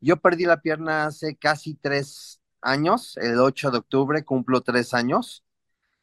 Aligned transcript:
Yo 0.00 0.16
perdí 0.18 0.44
la 0.44 0.60
pierna 0.60 1.06
hace 1.06 1.36
casi 1.36 1.74
tres 1.74 2.40
años, 2.60 3.16
el 3.18 3.38
8 3.40 3.70
de 3.70 3.78
octubre 3.78 4.24
cumplo 4.24 4.60
tres 4.62 4.94
años 4.94 5.44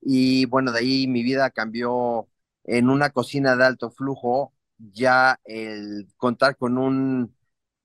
y 0.02 0.46
bueno, 0.48 0.72
de 0.74 0.80
ahí 0.80 1.08
mi 1.08 1.24
vida 1.24 1.52
cambió 1.52 2.30
en 2.66 2.90
una 2.90 3.12
cocina 3.12 3.56
de 3.58 3.66
alto 3.66 3.92
flujo, 3.92 4.54
ya 4.80 5.40
el 5.46 6.08
contar 6.18 6.58
con 6.58 6.78
un 6.78 7.36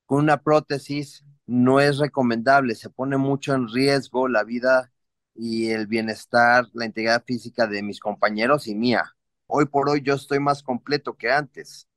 con 0.06 0.20
una 0.24 0.42
prótesis 0.42 1.24
no 1.46 1.80
es 1.80 1.98
recomendable, 1.98 2.74
se 2.76 2.90
pone 2.90 3.16
mucho 3.18 3.54
en 3.54 3.68
riesgo 3.68 4.28
la 4.28 4.44
vida 4.44 4.92
y 5.34 5.70
el 5.70 5.86
bienestar, 5.88 6.66
la 6.74 6.86
integridad 6.86 7.24
física 7.24 7.66
de 7.68 7.82
mis 7.82 8.00
compañeros 8.00 8.68
y 8.68 8.74
mía. 8.74 9.16
Hoy 9.46 9.66
por 9.66 9.88
hoy 9.90 10.02
yo 10.02 10.14
estoy 10.14 10.40
más 10.40 10.62
completo 10.62 11.14
que 11.16 11.30
antes. 11.32 11.88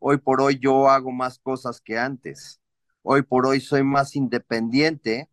Hoy 0.00 0.18
por 0.18 0.40
hoy 0.42 0.58
yo 0.60 0.90
hago 0.90 1.12
más 1.12 1.38
cosas 1.40 1.80
que 1.80 1.98
antes. 1.98 2.61
Hoy 3.02 3.22
por 3.22 3.46
hoy 3.46 3.60
soy 3.60 3.82
más 3.82 4.14
independiente 4.14 5.28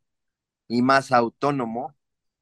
y 0.68 0.82
más 0.82 1.12
autónomo 1.12 1.96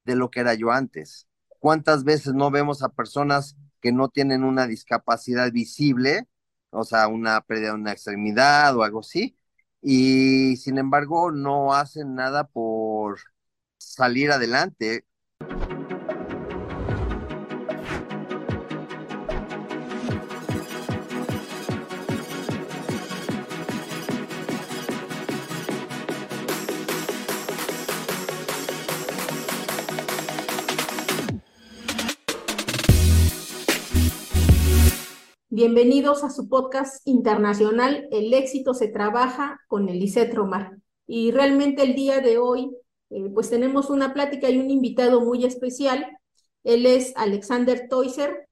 de 0.04 0.16
lo 0.16 0.30
que 0.30 0.40
era 0.40 0.54
yo 0.54 0.70
antes. 0.72 1.28
¿Cuántas 1.60 2.04
veces 2.04 2.34
no 2.34 2.50
vemos 2.50 2.82
a 2.82 2.88
personas 2.88 3.56
que 3.82 3.92
no 3.92 4.08
tienen 4.08 4.42
una 4.42 4.66
discapacidad 4.66 5.52
visible, 5.52 6.28
o 6.70 6.84
sea, 6.84 7.08
una 7.08 7.42
pérdida 7.42 7.68
de 7.68 7.74
una 7.74 7.92
extremidad 7.92 8.76
o 8.76 8.82
algo 8.82 9.00
así, 9.00 9.36
y 9.82 10.56
sin 10.56 10.78
embargo 10.78 11.30
no 11.30 11.74
hacen 11.74 12.14
nada 12.14 12.44
por 12.44 13.20
salir 13.76 14.30
adelante? 14.32 15.04
Bienvenidos 35.60 36.22
a 36.22 36.30
su 36.30 36.48
podcast 36.48 37.04
internacional 37.04 38.06
El 38.12 38.32
éxito 38.32 38.74
se 38.74 38.86
trabaja 38.86 39.58
con 39.66 39.88
Eliseth 39.88 40.32
Romar. 40.32 40.78
Y 41.04 41.32
realmente 41.32 41.82
el 41.82 41.96
día 41.96 42.20
de 42.20 42.38
hoy, 42.38 42.70
eh, 43.10 43.28
pues 43.34 43.50
tenemos 43.50 43.90
una 43.90 44.14
plática 44.14 44.48
y 44.48 44.58
un 44.58 44.70
invitado 44.70 45.20
muy 45.20 45.44
especial. 45.44 46.16
Él 46.62 46.86
es 46.86 47.12
Alexander 47.16 47.88
Toiser, 47.90 48.46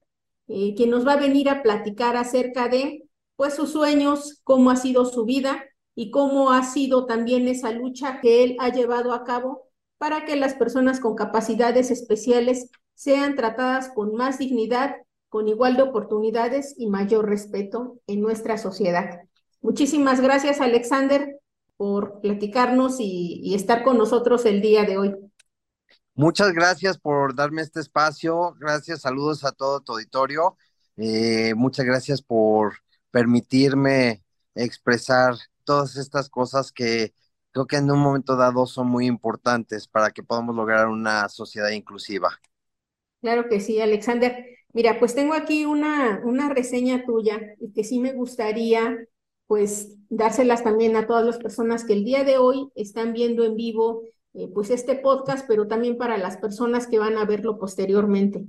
eh, 0.49 0.75
quien 0.75 0.89
nos 0.89 1.07
va 1.07 1.13
a 1.13 1.21
venir 1.21 1.47
a 1.47 1.63
platicar 1.63 2.17
acerca 2.17 2.67
de 2.67 3.07
pues 3.37 3.53
sus 3.53 3.71
sueños, 3.71 4.41
cómo 4.43 4.69
ha 4.69 4.75
sido 4.75 5.05
su 5.05 5.23
vida 5.23 5.63
y 5.95 6.11
cómo 6.11 6.51
ha 6.51 6.61
sido 6.65 7.05
también 7.05 7.47
esa 7.47 7.71
lucha 7.71 8.19
que 8.19 8.43
él 8.43 8.57
ha 8.59 8.67
llevado 8.67 9.13
a 9.13 9.23
cabo 9.23 9.69
para 9.97 10.25
que 10.25 10.35
las 10.35 10.55
personas 10.55 10.99
con 10.99 11.15
capacidades 11.15 11.89
especiales 11.89 12.69
sean 12.95 13.37
tratadas 13.37 13.93
con 13.95 14.13
más 14.13 14.39
dignidad 14.39 14.97
con 15.29 15.47
igual 15.47 15.75
de 15.75 15.83
oportunidades 15.83 16.75
y 16.77 16.87
mayor 16.87 17.27
respeto 17.27 17.99
en 18.07 18.21
nuestra 18.21 18.57
sociedad. 18.57 19.21
Muchísimas 19.61 20.21
gracias, 20.21 20.61
Alexander, 20.61 21.39
por 21.75 22.21
platicarnos 22.21 22.97
y, 22.99 23.53
estar 23.53 23.83
con 23.83 23.97
nosotros 23.97 24.45
el 24.45 24.61
día 24.61 24.83
de 24.83 24.97
hoy. 24.97 25.15
Muchas 26.15 26.51
gracias 26.51 26.97
por 26.97 27.35
darme 27.35 27.61
este 27.61 27.79
espacio. 27.79 28.55
Gracias, 28.59 29.01
saludos 29.01 29.43
a 29.43 29.51
todo 29.51 29.81
tu 29.81 29.93
auditorio. 29.93 30.57
Eh, 30.95 31.53
muchas 31.55 31.85
gracias 31.85 32.21
por 32.21 32.77
permitirme 33.11 34.23
expresar 34.55 35.35
todas 35.63 35.95
estas 35.97 36.29
cosas 36.29 36.71
que 36.71 37.13
creo 37.51 37.67
que 37.67 37.77
en 37.77 37.91
un 37.91 37.99
momento 37.99 38.35
dado 38.35 38.65
son 38.65 38.87
muy 38.87 39.05
importantes 39.05 39.87
para 39.87 40.11
que 40.11 40.23
podamos 40.23 40.55
lograr 40.55 40.87
una 40.87 41.29
sociedad 41.29 41.69
inclusiva. 41.69 42.39
Claro 43.21 43.47
que 43.49 43.59
sí, 43.59 43.81
Alexander. 43.81 44.56
Mira, 44.77 44.99
pues 44.99 45.15
tengo 45.15 45.33
aquí 45.33 45.65
una, 45.65 46.21
una 46.23 46.49
reseña 46.49 47.03
tuya 47.03 47.41
y 47.59 47.73
que 47.73 47.83
sí 47.83 47.97
me 47.97 48.13
gustaría 48.13 48.95
pues 49.47 49.97
dárselas 50.07 50.63
también 50.63 50.95
a 50.95 51.07
todas 51.07 51.25
las 51.25 51.39
personas 51.39 51.83
que 51.83 51.93
el 51.93 52.03
día 52.03 52.23
de 52.23 52.37
hoy 52.37 52.69
están 52.75 53.11
viendo 53.11 53.43
en 53.43 53.55
vivo 53.55 54.03
eh, 54.35 54.47
pues 54.53 54.69
este 54.69 54.93
podcast, 54.93 55.47
pero 55.47 55.67
también 55.67 55.97
para 55.97 56.19
las 56.19 56.37
personas 56.37 56.85
que 56.85 56.99
van 56.99 57.17
a 57.17 57.25
verlo 57.25 57.57
posteriormente. 57.57 58.45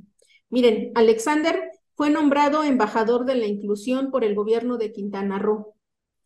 Miren, 0.51 0.93
Alexander 0.97 1.71
fue 1.95 2.11
nombrado 2.11 2.63
embajador 2.63 3.25
de 3.25 3.37
la 3.37 3.47
inclusión 3.47 4.11
por 4.11 4.23
el 4.23 4.35
gobierno 4.35 4.77
de 4.77 4.93
Quintana 4.93 5.39
Roo. 5.39 5.77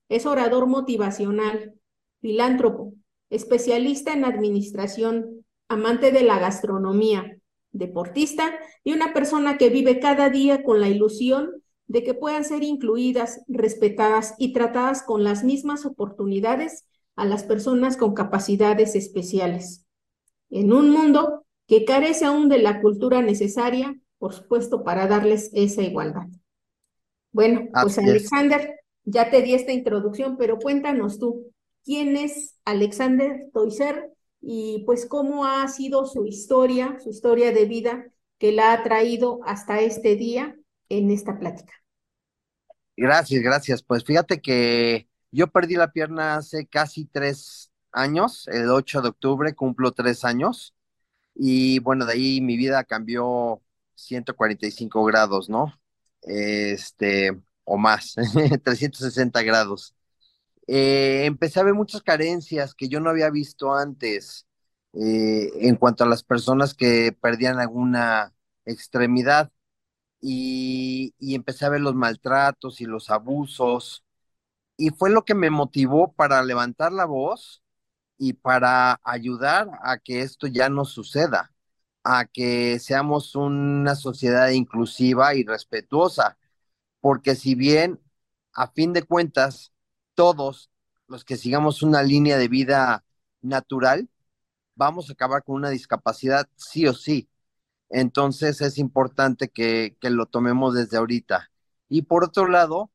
Es 0.08 0.26
orador 0.26 0.66
motivacional, 0.66 1.74
filántropo, 2.20 2.92
especialista 3.30 4.12
en 4.14 4.24
administración, 4.24 5.44
amante 5.68 6.10
de 6.10 6.24
la 6.24 6.40
gastronomía, 6.40 7.31
deportista 7.72 8.52
y 8.84 8.92
una 8.92 9.12
persona 9.12 9.58
que 9.58 9.70
vive 9.70 9.98
cada 9.98 10.30
día 10.30 10.62
con 10.62 10.80
la 10.80 10.88
ilusión 10.88 11.62
de 11.86 12.02
que 12.02 12.14
puedan 12.14 12.44
ser 12.44 12.62
incluidas, 12.62 13.42
respetadas 13.48 14.34
y 14.38 14.52
tratadas 14.52 15.02
con 15.02 15.24
las 15.24 15.44
mismas 15.44 15.84
oportunidades 15.84 16.86
a 17.16 17.24
las 17.24 17.44
personas 17.44 17.96
con 17.96 18.14
capacidades 18.14 18.94
especiales. 18.94 19.84
En 20.50 20.72
un 20.72 20.90
mundo 20.90 21.44
que 21.66 21.84
carece 21.84 22.24
aún 22.24 22.48
de 22.48 22.58
la 22.58 22.80
cultura 22.80 23.22
necesaria, 23.22 23.98
por 24.18 24.32
supuesto, 24.32 24.84
para 24.84 25.06
darles 25.06 25.50
esa 25.54 25.82
igualdad. 25.82 26.28
Bueno, 27.32 27.68
pues 27.72 27.98
Alexander, 27.98 28.80
ya 29.04 29.30
te 29.30 29.42
di 29.42 29.54
esta 29.54 29.72
introducción, 29.72 30.36
pero 30.36 30.58
cuéntanos 30.58 31.18
tú, 31.18 31.50
¿quién 31.84 32.16
es 32.16 32.58
Alexander 32.64 33.48
Toiser 33.52 34.12
y 34.42 34.82
pues 34.84 35.06
cómo 35.06 35.46
ha 35.46 35.66
sido 35.68 36.04
su 36.04 36.26
historia, 36.26 36.98
su 37.02 37.10
historia 37.10 37.52
de 37.52 37.64
vida 37.64 38.12
que 38.38 38.52
la 38.52 38.72
ha 38.72 38.82
traído 38.82 39.40
hasta 39.44 39.80
este 39.80 40.16
día 40.16 40.56
en 40.88 41.10
esta 41.10 41.38
plática. 41.38 41.72
Gracias, 42.96 43.42
gracias. 43.42 43.82
Pues 43.82 44.04
fíjate 44.04 44.40
que 44.42 45.08
yo 45.30 45.46
perdí 45.46 45.76
la 45.76 45.92
pierna 45.92 46.36
hace 46.36 46.66
casi 46.66 47.06
tres 47.06 47.72
años, 47.92 48.48
el 48.48 48.68
8 48.70 49.00
de 49.02 49.08
octubre 49.08 49.54
cumplo 49.54 49.92
tres 49.92 50.24
años 50.24 50.74
y 51.34 51.78
bueno, 51.80 52.04
de 52.06 52.14
ahí 52.14 52.40
mi 52.40 52.56
vida 52.56 52.84
cambió 52.84 53.62
145 53.94 55.04
grados, 55.04 55.48
¿no? 55.48 55.78
Este, 56.22 57.30
o 57.64 57.78
más, 57.78 58.14
360 58.64 59.42
grados. 59.42 59.94
Eh, 60.66 61.24
empecé 61.26 61.60
a 61.60 61.64
ver 61.64 61.74
muchas 61.74 62.02
carencias 62.02 62.74
que 62.74 62.88
yo 62.88 63.00
no 63.00 63.10
había 63.10 63.30
visto 63.30 63.74
antes 63.74 64.46
eh, 64.94 65.50
en 65.68 65.76
cuanto 65.76 66.04
a 66.04 66.06
las 66.06 66.22
personas 66.22 66.74
que 66.74 67.12
perdían 67.20 67.58
alguna 67.60 68.34
extremidad. 68.64 69.50
Y, 70.20 71.14
y 71.18 71.34
empecé 71.36 71.66
a 71.66 71.70
ver 71.70 71.80
los 71.82 71.94
maltratos 71.96 72.80
y 72.80 72.86
los 72.86 73.10
abusos. 73.10 74.04
Y 74.76 74.90
fue 74.90 75.10
lo 75.10 75.24
que 75.24 75.34
me 75.34 75.50
motivó 75.50 76.12
para 76.12 76.42
levantar 76.42 76.92
la 76.92 77.04
voz 77.06 77.62
y 78.18 78.34
para 78.34 79.00
ayudar 79.04 79.68
a 79.82 79.98
que 79.98 80.22
esto 80.22 80.46
ya 80.48 80.68
no 80.70 80.84
suceda, 80.86 81.52
a 82.04 82.26
que 82.26 82.78
seamos 82.80 83.34
una 83.36 83.96
sociedad 83.96 84.50
inclusiva 84.50 85.34
y 85.34 85.44
respetuosa, 85.44 86.38
porque 87.00 87.36
si 87.36 87.54
bien 87.54 88.00
a 88.54 88.68
fin 88.68 88.92
de 88.92 89.02
cuentas 89.04 89.71
todos 90.14 90.70
los 91.08 91.24
que 91.24 91.36
sigamos 91.36 91.82
una 91.82 92.02
línea 92.02 92.38
de 92.38 92.48
vida 92.48 93.04
natural, 93.42 94.08
vamos 94.74 95.10
a 95.10 95.12
acabar 95.14 95.44
con 95.44 95.56
una 95.56 95.70
discapacidad 95.70 96.48
sí 96.56 96.86
o 96.86 96.94
sí. 96.94 97.28
Entonces 97.90 98.60
es 98.60 98.78
importante 98.78 99.48
que, 99.48 99.96
que 100.00 100.10
lo 100.10 100.26
tomemos 100.26 100.74
desde 100.74 100.96
ahorita. 100.96 101.50
Y 101.88 102.02
por 102.02 102.24
otro 102.24 102.48
lado, 102.48 102.90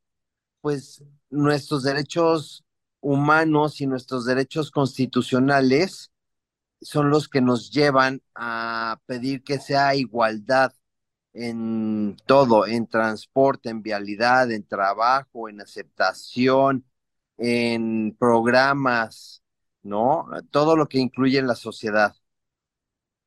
pues 0.62 1.04
nuestros 1.30 1.84
derechos 1.84 2.64
humanos 3.02 3.82
y 3.82 3.88
nuestros 3.88 4.26
derechos 4.26 4.72
constitucionales 4.72 6.12
son 6.82 7.10
los 7.10 7.28
que 7.30 7.42
nos 7.42 7.72
llevan 7.72 8.22
a 8.36 9.00
pedir 9.06 9.44
que 9.44 9.60
sea 9.60 9.96
igualdad 9.96 10.74
en 11.34 12.18
todo, 12.26 12.66
en 12.66 12.88
transporte, 12.88 13.70
en 13.70 13.84
vialidad, 13.84 14.52
en 14.52 14.64
trabajo, 14.68 15.50
en 15.50 15.62
aceptación, 15.62 16.86
en 17.38 18.16
programas, 18.20 19.44
¿no? 19.84 20.28
Todo 20.52 20.76
lo 20.76 20.88
que 20.88 21.00
incluye 21.00 21.40
en 21.40 21.48
la 21.48 21.56
sociedad. 21.56 22.16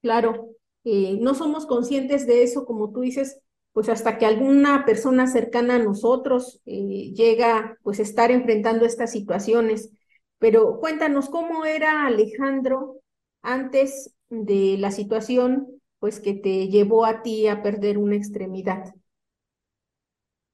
Claro, 0.03 0.51
eh, 0.85 1.19
no 1.21 1.35
somos 1.35 1.67
conscientes 1.67 2.27
de 2.27 2.43
eso, 2.43 2.65
como 2.65 2.91
tú 2.93 3.01
dices, 3.03 3.41
pues 3.73 3.89
hasta 3.89 4.19
que 4.19 4.27
alguna 4.27 4.85
persona 4.87 5.27
cercana 5.27 5.77
a 5.77 5.79
nosotros 5.79 6.61
eh, 6.67 7.13
llega 7.15 7.79
pues 7.83 7.99
a 8.01 8.03
estar 8.03 8.31
enfrentando 8.31 8.87
estas 8.87 9.13
situaciones. 9.13 9.91
Pero 10.39 10.79
cuéntanos 10.81 11.29
cómo 11.29 11.65
era 11.67 12.07
Alejandro 12.07 13.01
antes 13.43 14.15
de 14.31 14.77
la 14.79 14.91
situación 14.91 15.69
pues 15.99 16.19
que 16.21 16.33
te 16.35 16.69
llevó 16.69 17.05
a 17.05 17.21
ti 17.23 17.47
a 17.47 17.63
perder 17.63 17.99
una 17.99 18.17
extremidad. 18.17 18.95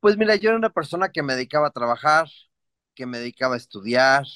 Pues 0.01 0.17
mira, 0.17 0.37
yo 0.37 0.51
era 0.51 0.59
una 0.59 0.71
persona 0.71 1.11
que 1.11 1.23
me 1.23 1.35
dedicaba 1.35 1.69
a 1.69 1.71
trabajar, 1.73 2.29
que 2.97 3.07
me 3.07 3.19
dedicaba 3.21 3.55
a 3.57 3.59
estudiar, 3.59 4.27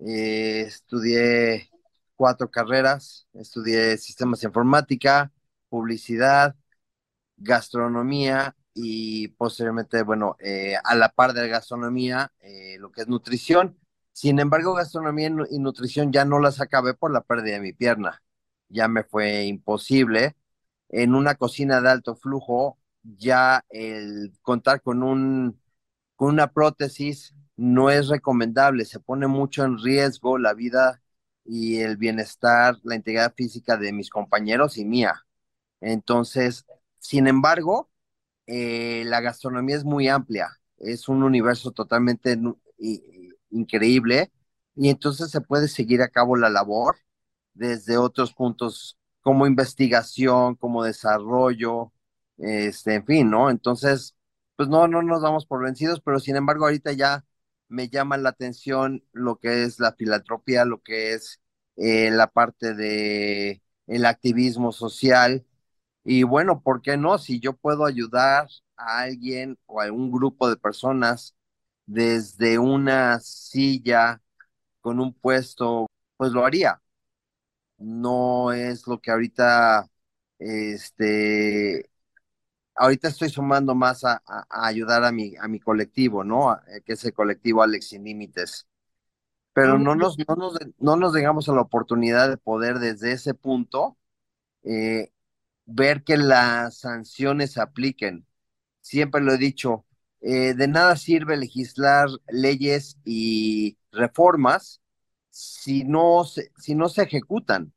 Eh, 0.00 0.62
estudié 0.62 1.70
cuatro 2.16 2.50
carreras, 2.50 3.28
estudié 3.34 3.98
sistemas 3.98 4.40
de 4.40 4.48
informática, 4.48 5.30
publicidad, 5.68 6.56
gastronomía 7.36 8.56
y 8.74 9.28
posteriormente, 9.28 10.02
bueno, 10.02 10.36
eh, 10.40 10.76
a 10.84 10.94
la 10.94 11.10
par 11.10 11.32
de 11.34 11.42
la 11.42 11.48
gastronomía, 11.48 12.32
eh, 12.40 12.76
lo 12.80 12.90
que 12.92 13.02
es 13.02 13.08
nutrición. 13.08 13.78
Sin 14.12 14.38
embargo, 14.40 14.74
gastronomía 14.74 15.30
y 15.50 15.58
nutrición 15.58 16.12
ya 16.12 16.24
no 16.24 16.40
las 16.40 16.60
acabé 16.60 16.94
por 16.94 17.12
la 17.12 17.22
pérdida 17.22 17.54
de 17.54 17.60
mi 17.60 17.72
pierna. 17.72 18.22
Ya 18.68 18.88
me 18.88 19.04
fue 19.04 19.44
imposible. 19.44 20.36
En 20.88 21.14
una 21.14 21.34
cocina 21.36 21.80
de 21.80 21.90
alto 21.90 22.16
flujo, 22.16 22.78
ya 23.02 23.64
el 23.70 24.32
contar 24.42 24.82
con 24.82 25.02
un 25.02 25.60
con 26.16 26.30
una 26.30 26.52
prótesis 26.52 27.34
no 27.60 27.90
es 27.90 28.08
recomendable, 28.08 28.84
se 28.86 29.00
pone 29.00 29.26
mucho 29.26 29.64
en 29.64 29.78
riesgo 29.78 30.38
la 30.38 30.54
vida 30.54 31.02
y 31.44 31.78
el 31.80 31.96
bienestar, 31.98 32.76
la 32.84 32.94
integridad 32.96 33.34
física 33.36 33.76
de 33.76 33.92
mis 33.92 34.08
compañeros 34.10 34.78
y 34.78 34.84
mía. 34.86 35.26
Entonces, 35.80 36.66
sin 36.98 37.26
embargo, 37.28 37.90
eh, 38.46 39.04
la 39.06 39.20
gastronomía 39.20 39.76
es 39.76 39.84
muy 39.84 40.08
amplia, 40.08 40.50
es 40.78 41.08
un 41.08 41.22
universo 41.22 41.72
totalmente 41.72 42.38
increíble 43.50 44.32
y 44.76 44.88
entonces 44.90 45.30
se 45.30 45.40
puede 45.40 45.68
seguir 45.68 46.02
a 46.02 46.08
cabo 46.08 46.36
la 46.36 46.50
labor 46.50 46.96
desde 47.54 47.98
otros 47.98 48.32
puntos 48.32 48.98
como 49.22 49.46
investigación, 49.46 50.54
como 50.56 50.84
desarrollo, 50.84 51.92
este, 52.38 52.94
en 52.94 53.04
fin, 53.06 53.30
¿no? 53.30 53.50
Entonces, 53.50 54.16
pues 54.56 54.68
no, 54.68 54.88
no 54.88 55.02
nos 55.02 55.22
damos 55.22 55.46
por 55.46 55.62
vencidos, 55.64 56.00
pero 56.00 56.20
sin 56.20 56.36
embargo 56.36 56.64
ahorita 56.64 56.92
ya 56.92 57.24
me 57.70 57.88
llama 57.88 58.18
la 58.18 58.30
atención 58.30 59.04
lo 59.12 59.38
que 59.38 59.64
es 59.64 59.80
la 59.80 59.94
filantropía, 59.94 60.64
lo 60.66 60.82
que 60.82 61.14
es 61.14 61.40
eh, 61.76 62.10
la 62.10 62.28
parte 62.28 62.74
de 62.74 63.62
el 63.86 64.06
activismo 64.06 64.72
social. 64.72 65.46
Y 66.04 66.24
bueno, 66.24 66.62
¿por 66.62 66.82
qué 66.82 66.96
no? 66.96 67.18
Si 67.18 67.40
yo 67.40 67.54
puedo 67.56 67.86
ayudar 67.86 68.48
a 68.76 69.00
alguien 69.02 69.58
o 69.66 69.80
a 69.82 69.92
un 69.92 70.10
grupo 70.12 70.48
de 70.50 70.56
personas 70.56 71.36
desde 71.86 72.58
una 72.58 73.20
silla 73.20 74.22
con 74.80 75.00
un 75.00 75.14
puesto, 75.14 75.86
pues 76.16 76.32
lo 76.32 76.44
haría. 76.44 76.82
No 77.78 78.52
es 78.52 78.86
lo 78.86 79.00
que 79.00 79.10
ahorita, 79.10 79.88
este, 80.38 81.89
ahorita 82.80 83.08
estoy 83.08 83.28
sumando 83.28 83.74
más 83.74 84.04
a, 84.04 84.22
ayudar 84.48 85.04
a 85.04 85.12
mi, 85.12 85.36
a 85.36 85.46
mi 85.48 85.60
colectivo, 85.60 86.24
¿no? 86.24 86.54
Eh, 86.54 86.80
que 86.84 86.94
es 86.94 87.04
el 87.04 87.12
colectivo 87.12 87.62
Alex 87.62 87.88
Sin 87.88 88.04
Límites. 88.04 88.66
Pero 89.52 89.78
no 89.78 89.94
nos, 89.94 90.16
no, 90.18 90.36
nos, 90.36 90.58
no 90.78 90.96
nos 90.96 91.12
dejamos 91.12 91.48
a 91.48 91.52
la 91.52 91.60
oportunidad 91.60 92.30
de 92.30 92.38
poder 92.38 92.78
desde 92.78 93.12
ese 93.12 93.34
punto 93.34 93.98
eh, 94.62 95.12
ver 95.66 96.04
que 96.04 96.16
las 96.16 96.78
sanciones 96.78 97.52
se 97.52 97.60
apliquen. 97.60 98.26
Siempre 98.80 99.20
lo 99.20 99.34
he 99.34 99.38
dicho, 99.38 99.84
eh, 100.22 100.54
de 100.54 100.68
nada 100.68 100.96
sirve 100.96 101.36
legislar 101.36 102.08
leyes 102.28 102.96
y 103.04 103.76
reformas 103.92 104.80
si 105.28 105.84
no 105.84 106.24
se, 106.24 106.50
si 106.56 106.74
no 106.74 106.88
se 106.88 107.02
ejecutan. 107.02 107.74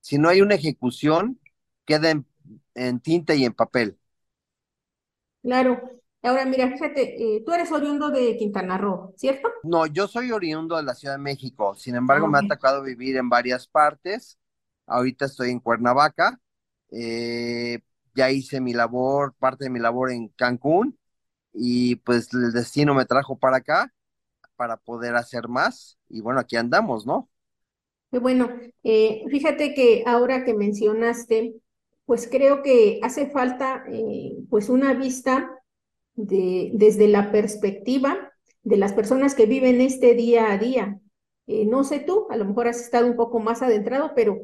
Si 0.00 0.18
no 0.18 0.28
hay 0.28 0.40
una 0.40 0.54
ejecución, 0.54 1.40
queda 1.84 2.12
en 2.74 3.00
tinta 3.00 3.34
y 3.34 3.44
en 3.44 3.54
papel. 3.54 3.99
Claro. 5.42 5.80
Ahora, 6.22 6.44
mira, 6.44 6.70
fíjate, 6.70 7.36
eh, 7.36 7.42
tú 7.44 7.52
eres 7.52 7.72
oriundo 7.72 8.10
de 8.10 8.36
Quintana 8.36 8.76
Roo, 8.76 9.14
¿cierto? 9.16 9.48
No, 9.62 9.86
yo 9.86 10.06
soy 10.06 10.32
oriundo 10.32 10.76
de 10.76 10.82
la 10.82 10.94
Ciudad 10.94 11.14
de 11.14 11.22
México. 11.22 11.74
Sin 11.74 11.94
embargo, 11.94 12.28
me 12.28 12.38
ha 12.38 12.42
tocado 12.46 12.82
vivir 12.82 13.16
en 13.16 13.28
varias 13.28 13.66
partes. 13.66 14.38
Ahorita 14.86 15.24
estoy 15.24 15.50
en 15.50 15.60
Cuernavaca. 15.60 16.38
Eh, 16.90 17.80
ya 18.14 18.30
hice 18.30 18.60
mi 18.60 18.74
labor, 18.74 19.34
parte 19.38 19.64
de 19.64 19.70
mi 19.70 19.78
labor 19.78 20.10
en 20.10 20.28
Cancún. 20.28 20.98
Y 21.52 21.96
pues 21.96 22.32
el 22.34 22.52
destino 22.52 22.94
me 22.94 23.06
trajo 23.06 23.38
para 23.38 23.58
acá 23.58 23.92
para 24.56 24.76
poder 24.76 25.16
hacer 25.16 25.48
más. 25.48 25.98
Y 26.08 26.20
bueno, 26.20 26.40
aquí 26.40 26.56
andamos, 26.56 27.06
¿no? 27.06 27.30
Qué 28.10 28.18
bueno. 28.18 28.50
Eh, 28.82 29.24
fíjate 29.30 29.72
que 29.72 30.04
ahora 30.06 30.44
que 30.44 30.52
mencionaste 30.52 31.54
pues 32.10 32.26
creo 32.28 32.64
que 32.64 32.98
hace 33.04 33.30
falta 33.30 33.84
eh, 33.88 34.36
pues 34.48 34.68
una 34.68 34.94
vista 34.94 35.48
de, 36.16 36.72
desde 36.74 37.06
la 37.06 37.30
perspectiva 37.30 38.32
de 38.64 38.76
las 38.78 38.92
personas 38.94 39.36
que 39.36 39.46
viven 39.46 39.80
este 39.80 40.14
día 40.14 40.50
a 40.50 40.58
día. 40.58 40.98
Eh, 41.46 41.66
no 41.66 41.84
sé 41.84 42.00
tú, 42.00 42.26
a 42.28 42.36
lo 42.36 42.46
mejor 42.46 42.66
has 42.66 42.80
estado 42.80 43.06
un 43.06 43.14
poco 43.14 43.38
más 43.38 43.62
adentrado, 43.62 44.10
pero 44.16 44.40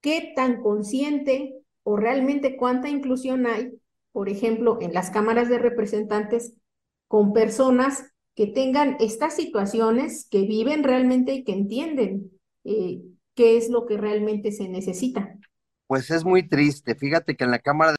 ¿qué 0.00 0.32
tan 0.34 0.62
consciente 0.62 1.58
o 1.82 1.98
realmente 1.98 2.56
cuánta 2.56 2.88
inclusión 2.88 3.46
hay, 3.46 3.78
por 4.10 4.30
ejemplo, 4.30 4.78
en 4.80 4.94
las 4.94 5.10
cámaras 5.10 5.50
de 5.50 5.58
representantes 5.58 6.54
con 7.06 7.34
personas 7.34 8.14
que 8.34 8.46
tengan 8.46 8.96
estas 8.98 9.36
situaciones, 9.36 10.26
que 10.30 10.46
viven 10.46 10.84
realmente 10.84 11.34
y 11.34 11.44
que 11.44 11.52
entienden 11.52 12.30
eh, 12.64 13.02
qué 13.34 13.58
es 13.58 13.68
lo 13.68 13.84
que 13.84 13.98
realmente 13.98 14.52
se 14.52 14.70
necesita? 14.70 15.36
Pues 15.92 16.10
es 16.10 16.24
muy 16.24 16.42
triste. 16.42 16.94
Fíjate 16.94 17.36
que 17.36 17.44
en 17.44 17.50
la 17.50 17.58
Cámara 17.58 17.94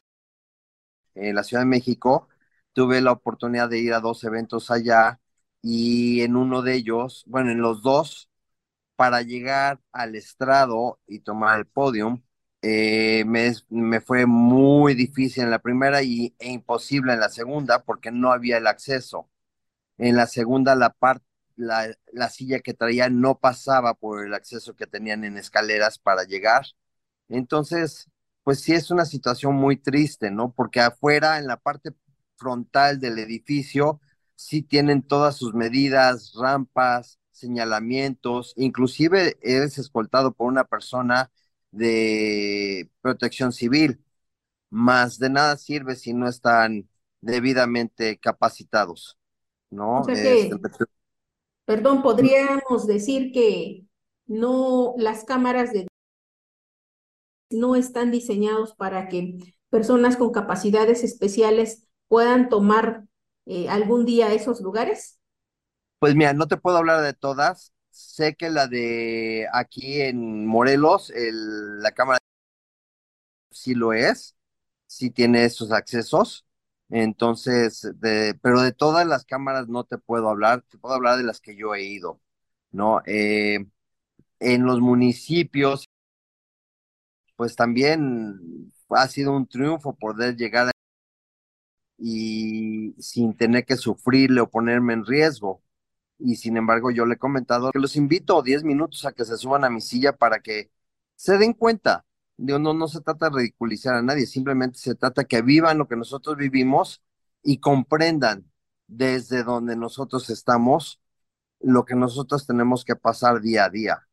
de 1.14 1.32
la 1.32 1.44
Ciudad 1.44 1.62
de 1.62 1.66
México 1.66 2.26
tuve 2.72 3.00
la 3.00 3.12
oportunidad 3.12 3.68
de 3.68 3.78
ir 3.78 3.92
a 3.94 4.00
dos 4.00 4.24
eventos 4.24 4.72
allá 4.72 5.20
y 5.62 6.22
en 6.22 6.34
uno 6.34 6.62
de 6.62 6.74
ellos, 6.74 7.22
bueno, 7.28 7.52
en 7.52 7.60
los 7.60 7.82
dos, 7.82 8.28
para 8.96 9.22
llegar 9.22 9.80
al 9.92 10.16
estrado 10.16 10.98
y 11.06 11.20
tomar 11.20 11.60
el 11.60 11.66
podium, 11.66 12.20
eh, 12.62 13.24
me, 13.26 14.00
fue 14.00 14.26
muy 14.26 14.94
difícil 14.94 15.44
en 15.44 15.50
la 15.52 15.60
primera 15.60 16.02
y, 16.02 16.34
e 16.40 16.50
imposible 16.50 17.12
en 17.12 17.20
la 17.20 17.28
segunda 17.28 17.84
porque 17.84 18.10
no 18.10 18.32
había 18.32 18.58
el 18.58 18.66
acceso. 18.66 19.30
En 19.98 20.16
la 20.16 20.26
segunda, 20.26 20.74
la, 20.74 20.96
la 22.12 22.28
silla 22.30 22.58
que 22.60 22.74
traía 22.74 23.08
no 23.08 23.38
pasaba 23.38 23.94
por 23.94 24.26
el 24.26 24.34
acceso 24.34 24.74
que 24.74 24.88
tenían 24.88 25.24
en 25.24 25.38
escaleras 25.38 26.00
para 26.00 26.24
llegar 26.24 26.64
entonces, 27.28 28.10
pues 28.42 28.60
sí 28.60 28.72
es 28.74 28.90
una 28.90 29.04
situación 29.04 29.54
muy 29.54 29.76
triste, 29.76 30.30
¿no? 30.30 30.52
Porque 30.52 30.80
afuera, 30.80 31.38
en 31.38 31.46
la 31.46 31.56
parte 31.56 31.90
frontal 32.36 33.00
del 33.00 33.18
edificio, 33.18 34.00
sí 34.34 34.62
tienen 34.62 35.02
todas 35.02 35.36
sus 35.36 35.54
medidas, 35.54 36.32
rampas, 36.38 37.18
señalamientos, 37.30 38.52
inclusive 38.56 39.36
eres 39.42 39.78
escoltado 39.78 40.32
por 40.32 40.48
una 40.48 40.64
persona 40.64 41.30
de 41.70 42.90
protección 43.00 43.52
civil, 43.52 44.00
más 44.70 45.18
de 45.18 45.30
nada 45.30 45.56
sirve 45.56 45.96
si 45.96 46.12
no 46.12 46.28
están 46.28 46.88
debidamente 47.20 48.18
capacitados, 48.18 49.18
¿no? 49.70 50.06
Este, 50.08 50.56
perdón, 51.64 52.02
podríamos 52.02 52.86
decir 52.86 53.32
que 53.32 53.86
no 54.26 54.94
las 54.96 55.24
cámaras 55.24 55.72
de 55.72 55.86
no 57.54 57.76
están 57.76 58.10
diseñados 58.10 58.74
para 58.74 59.08
que 59.08 59.38
personas 59.70 60.16
con 60.16 60.32
capacidades 60.32 61.02
especiales 61.04 61.86
puedan 62.08 62.48
tomar 62.48 63.04
eh, 63.46 63.68
algún 63.68 64.04
día 64.04 64.32
esos 64.32 64.60
lugares? 64.60 65.18
Pues 65.98 66.14
mira, 66.14 66.32
no 66.34 66.46
te 66.48 66.56
puedo 66.56 66.76
hablar 66.76 67.02
de 67.02 67.14
todas. 67.14 67.72
Sé 67.90 68.34
que 68.34 68.50
la 68.50 68.66
de 68.66 69.46
aquí 69.52 70.00
en 70.02 70.46
Morelos, 70.46 71.10
el, 71.10 71.80
la 71.80 71.92
Cámara 71.92 72.18
sí 73.50 73.74
lo 73.74 73.92
es, 73.92 74.36
sí 74.86 75.10
tiene 75.10 75.44
esos 75.44 75.72
accesos. 75.72 76.46
Entonces, 76.90 77.88
pero 78.42 78.60
de 78.60 78.72
todas 78.72 79.06
las 79.06 79.24
cámaras 79.24 79.68
no 79.68 79.84
te 79.84 79.98
puedo 79.98 80.28
hablar, 80.28 80.62
te 80.62 80.78
puedo 80.78 80.94
hablar 80.94 81.16
de 81.18 81.24
las 81.24 81.40
que 81.40 81.56
yo 81.56 81.74
he 81.74 81.82
ido, 81.82 82.20
¿no? 82.70 83.02
Eh, 83.06 83.66
en 84.40 84.64
los 84.66 84.80
municipios 84.80 85.88
pues 87.36 87.56
también 87.56 88.72
ha 88.90 89.08
sido 89.08 89.32
un 89.36 89.46
triunfo 89.46 89.94
poder 89.94 90.36
llegar 90.36 90.70
y 91.98 92.94
sin 92.98 93.36
tener 93.36 93.64
que 93.64 93.76
sufrirle 93.76 94.40
o 94.40 94.50
ponerme 94.50 94.94
en 94.94 95.06
riesgo. 95.06 95.62
Y 96.18 96.36
sin 96.36 96.56
embargo, 96.56 96.90
yo 96.90 97.06
le 97.06 97.14
he 97.14 97.18
comentado 97.18 97.70
que 97.72 97.78
los 97.78 97.96
invito 97.96 98.42
10 98.42 98.64
minutos 98.64 99.04
a 99.04 99.12
que 99.12 99.24
se 99.24 99.36
suban 99.36 99.64
a 99.64 99.70
mi 99.70 99.80
silla 99.80 100.16
para 100.16 100.40
que 100.40 100.70
se 101.16 101.38
den 101.38 101.52
cuenta. 101.54 102.04
Digo, 102.36 102.58
no, 102.58 102.74
no 102.74 102.88
se 102.88 103.00
trata 103.00 103.30
de 103.30 103.36
ridiculizar 103.36 103.94
a 103.94 104.02
nadie, 104.02 104.26
simplemente 104.26 104.78
se 104.78 104.94
trata 104.94 105.24
que 105.24 105.42
vivan 105.42 105.78
lo 105.78 105.88
que 105.88 105.96
nosotros 105.96 106.36
vivimos 106.36 107.02
y 107.42 107.58
comprendan 107.58 108.50
desde 108.86 109.44
donde 109.44 109.76
nosotros 109.76 110.30
estamos 110.30 111.00
lo 111.60 111.84
que 111.84 111.94
nosotros 111.94 112.46
tenemos 112.46 112.84
que 112.84 112.96
pasar 112.96 113.40
día 113.40 113.64
a 113.64 113.70
día. 113.70 114.08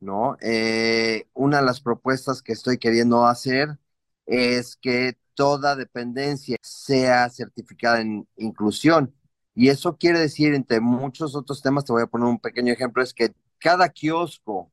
¿No? 0.00 0.36
Eh, 0.40 1.28
una 1.34 1.58
de 1.58 1.64
las 1.66 1.80
propuestas 1.80 2.42
que 2.42 2.52
estoy 2.52 2.78
queriendo 2.78 3.26
hacer 3.26 3.78
es 4.26 4.76
que 4.76 5.18
toda 5.34 5.76
dependencia 5.76 6.56
sea 6.62 7.28
certificada 7.30 8.00
en 8.00 8.28
inclusión. 8.36 9.14
Y 9.54 9.68
eso 9.68 9.96
quiere 9.98 10.18
decir, 10.20 10.54
entre 10.54 10.80
muchos 10.80 11.34
otros 11.36 11.62
temas, 11.62 11.84
te 11.84 11.92
voy 11.92 12.02
a 12.02 12.06
poner 12.06 12.28
un 12.28 12.38
pequeño 12.40 12.72
ejemplo, 12.72 13.02
es 13.02 13.14
que 13.14 13.34
cada 13.58 13.88
kiosco 13.90 14.72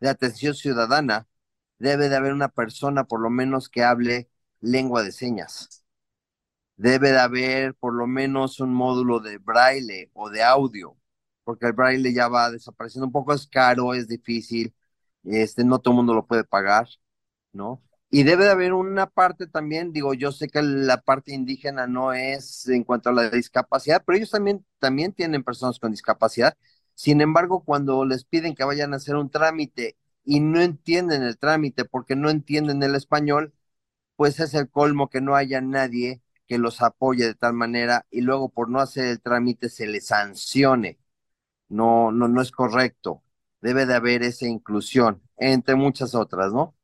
de 0.00 0.08
atención 0.08 0.54
ciudadana 0.54 1.28
debe 1.78 2.08
de 2.08 2.16
haber 2.16 2.32
una 2.32 2.48
persona 2.48 3.04
por 3.04 3.20
lo 3.20 3.30
menos 3.30 3.68
que 3.68 3.84
hable 3.84 4.30
lengua 4.60 5.02
de 5.02 5.12
señas. 5.12 5.84
Debe 6.76 7.12
de 7.12 7.18
haber 7.20 7.74
por 7.74 7.94
lo 7.94 8.06
menos 8.06 8.60
un 8.60 8.74
módulo 8.74 9.20
de 9.20 9.38
braille 9.38 10.10
o 10.14 10.30
de 10.30 10.42
audio, 10.42 10.96
porque 11.44 11.66
el 11.66 11.72
braille 11.72 12.12
ya 12.12 12.28
va 12.28 12.50
desapareciendo 12.50 13.06
un 13.06 13.12
poco, 13.12 13.32
es 13.34 13.46
caro, 13.46 13.94
es 13.94 14.08
difícil, 14.08 14.74
este, 15.24 15.64
no 15.64 15.78
todo 15.80 15.92
el 15.94 15.96
mundo 15.98 16.14
lo 16.14 16.26
puede 16.26 16.44
pagar, 16.44 16.88
¿no? 17.52 17.82
Y 18.10 18.24
debe 18.24 18.44
de 18.44 18.50
haber 18.50 18.74
una 18.74 19.06
parte 19.06 19.46
también, 19.46 19.92
digo, 19.92 20.12
yo 20.14 20.32
sé 20.32 20.48
que 20.48 20.62
la 20.62 20.98
parte 21.00 21.32
indígena 21.34 21.86
no 21.86 22.12
es 22.12 22.68
en 22.68 22.84
cuanto 22.84 23.08
a 23.10 23.12
la 23.12 23.30
discapacidad, 23.30 24.02
pero 24.06 24.16
ellos 24.18 24.30
también, 24.30 24.64
también 24.78 25.12
tienen 25.14 25.42
personas 25.42 25.78
con 25.78 25.90
discapacidad. 25.92 26.56
Sin 26.94 27.20
embargo, 27.22 27.64
cuando 27.64 28.04
les 28.04 28.24
piden 28.24 28.54
que 28.54 28.64
vayan 28.64 28.92
a 28.92 28.96
hacer 28.96 29.16
un 29.16 29.30
trámite 29.30 29.96
y 30.24 30.40
no 30.40 30.60
entienden 30.60 31.22
el 31.22 31.38
trámite 31.38 31.84
porque 31.86 32.14
no 32.16 32.28
entienden 32.30 32.82
el 32.82 32.94
español, 32.94 33.54
pues 34.16 34.40
es 34.40 34.54
el 34.54 34.70
colmo 34.70 35.10
que 35.10 35.20
no 35.20 35.34
haya 35.36 35.60
nadie 35.60 36.22
que 36.46 36.58
los 36.58 36.82
apoye 36.82 37.26
de 37.26 37.34
tal 37.34 37.54
manera 37.54 38.06
y 38.10 38.22
luego 38.22 38.48
por 38.50 38.68
no 38.70 38.80
hacer 38.80 39.06
el 39.06 39.20
trámite 39.22 39.68
se 39.70 39.86
les 39.86 40.06
sancione. 40.08 40.98
No, 41.72 42.12
no, 42.12 42.28
no 42.28 42.42
es 42.42 42.52
correcto. 42.52 43.22
Debe 43.60 43.86
de 43.86 43.94
haber 43.94 44.22
esa 44.22 44.46
inclusión, 44.46 45.22
entre 45.38 45.74
muchas 45.74 46.14
otras, 46.14 46.52
¿no? 46.52 46.74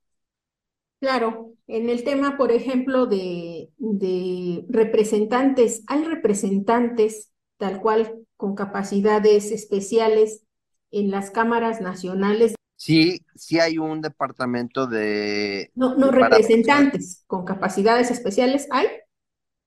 Claro, 1.00 1.52
en 1.66 1.90
el 1.90 2.02
tema, 2.02 2.36
por 2.36 2.50
ejemplo, 2.50 3.06
de, 3.06 3.70
de 3.78 4.64
representantes, 4.68 5.84
hay 5.86 6.04
representantes 6.04 7.30
tal 7.56 7.80
cual 7.80 8.26
con 8.36 8.54
capacidades 8.54 9.52
especiales 9.52 10.42
en 10.90 11.10
las 11.10 11.30
cámaras 11.30 11.80
nacionales. 11.80 12.54
Sí, 12.76 13.24
sí 13.34 13.60
hay 13.60 13.78
un 13.78 14.00
departamento 14.00 14.86
de... 14.86 15.70
No, 15.74 15.96
no, 15.96 16.10
representantes 16.10 17.24
con 17.26 17.44
capacidades 17.44 18.10
especiales, 18.10 18.68
¿hay? 18.70 18.86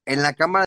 En 0.05 0.23
la 0.23 0.33
Cámara 0.33 0.65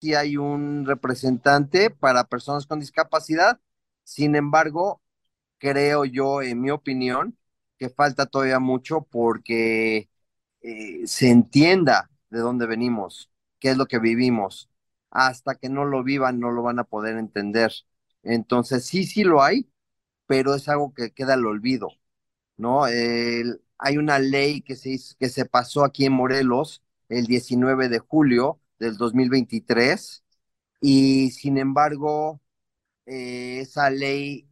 sí 0.00 0.14
hay 0.14 0.36
un 0.36 0.86
representante 0.86 1.90
para 1.90 2.24
personas 2.24 2.66
con 2.66 2.80
discapacidad, 2.80 3.60
sin 4.08 4.36
embargo, 4.36 5.02
creo 5.58 6.04
yo, 6.06 6.42
en 6.42 6.60
mi 6.62 6.70
opinión, 6.70 7.38
que 7.78 7.90
falta 7.90 8.26
todavía 8.26 8.58
mucho 8.60 9.02
porque 9.10 10.10
eh, 10.62 11.06
se 11.06 11.30
entienda 11.30 12.10
de 12.30 12.40
dónde 12.40 12.66
venimos, 12.66 13.30
qué 13.60 13.70
es 13.70 13.76
lo 13.78 13.86
que 13.86 13.98
vivimos. 13.98 14.70
Hasta 15.10 15.56
que 15.56 15.68
no 15.68 15.84
lo 15.84 16.04
vivan, 16.04 16.40
no 16.40 16.50
lo 16.52 16.62
van 16.62 16.78
a 16.80 16.84
poder 16.84 17.18
entender. 17.18 17.72
Entonces, 18.22 18.86
sí, 18.86 19.04
sí 19.06 19.24
lo 19.24 19.42
hay, 19.42 19.70
pero 20.26 20.54
es 20.54 20.68
algo 20.68 20.94
que 20.94 21.12
queda 21.12 21.34
al 21.34 21.46
olvido, 21.46 21.90
¿no? 22.56 22.84
hay 22.84 23.98
una 23.98 24.18
ley 24.18 24.62
que 24.62 24.76
se, 24.76 24.98
que 25.18 25.28
se 25.28 25.44
pasó 25.46 25.84
aquí 25.84 26.06
en 26.06 26.12
Morelos 26.14 26.82
el 27.08 27.26
19 27.26 27.88
de 27.88 27.98
julio 28.00 28.60
del 28.78 28.96
2023 28.96 30.24
y 30.80 31.30
sin 31.32 31.58
embargo, 31.58 32.40
eh, 33.08 33.60
esa 33.60 33.90
ley 33.90 34.48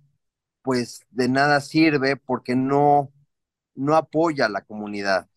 pues 0.62 1.02
de 1.10 1.28
nada 1.28 1.60
sirve 1.60 2.16
porque 2.16 2.56
no, 2.56 3.12
no 3.75 3.96
apoya 3.96 4.46
a 4.46 4.48
la 4.50 4.62
comunidad. 4.64 5.28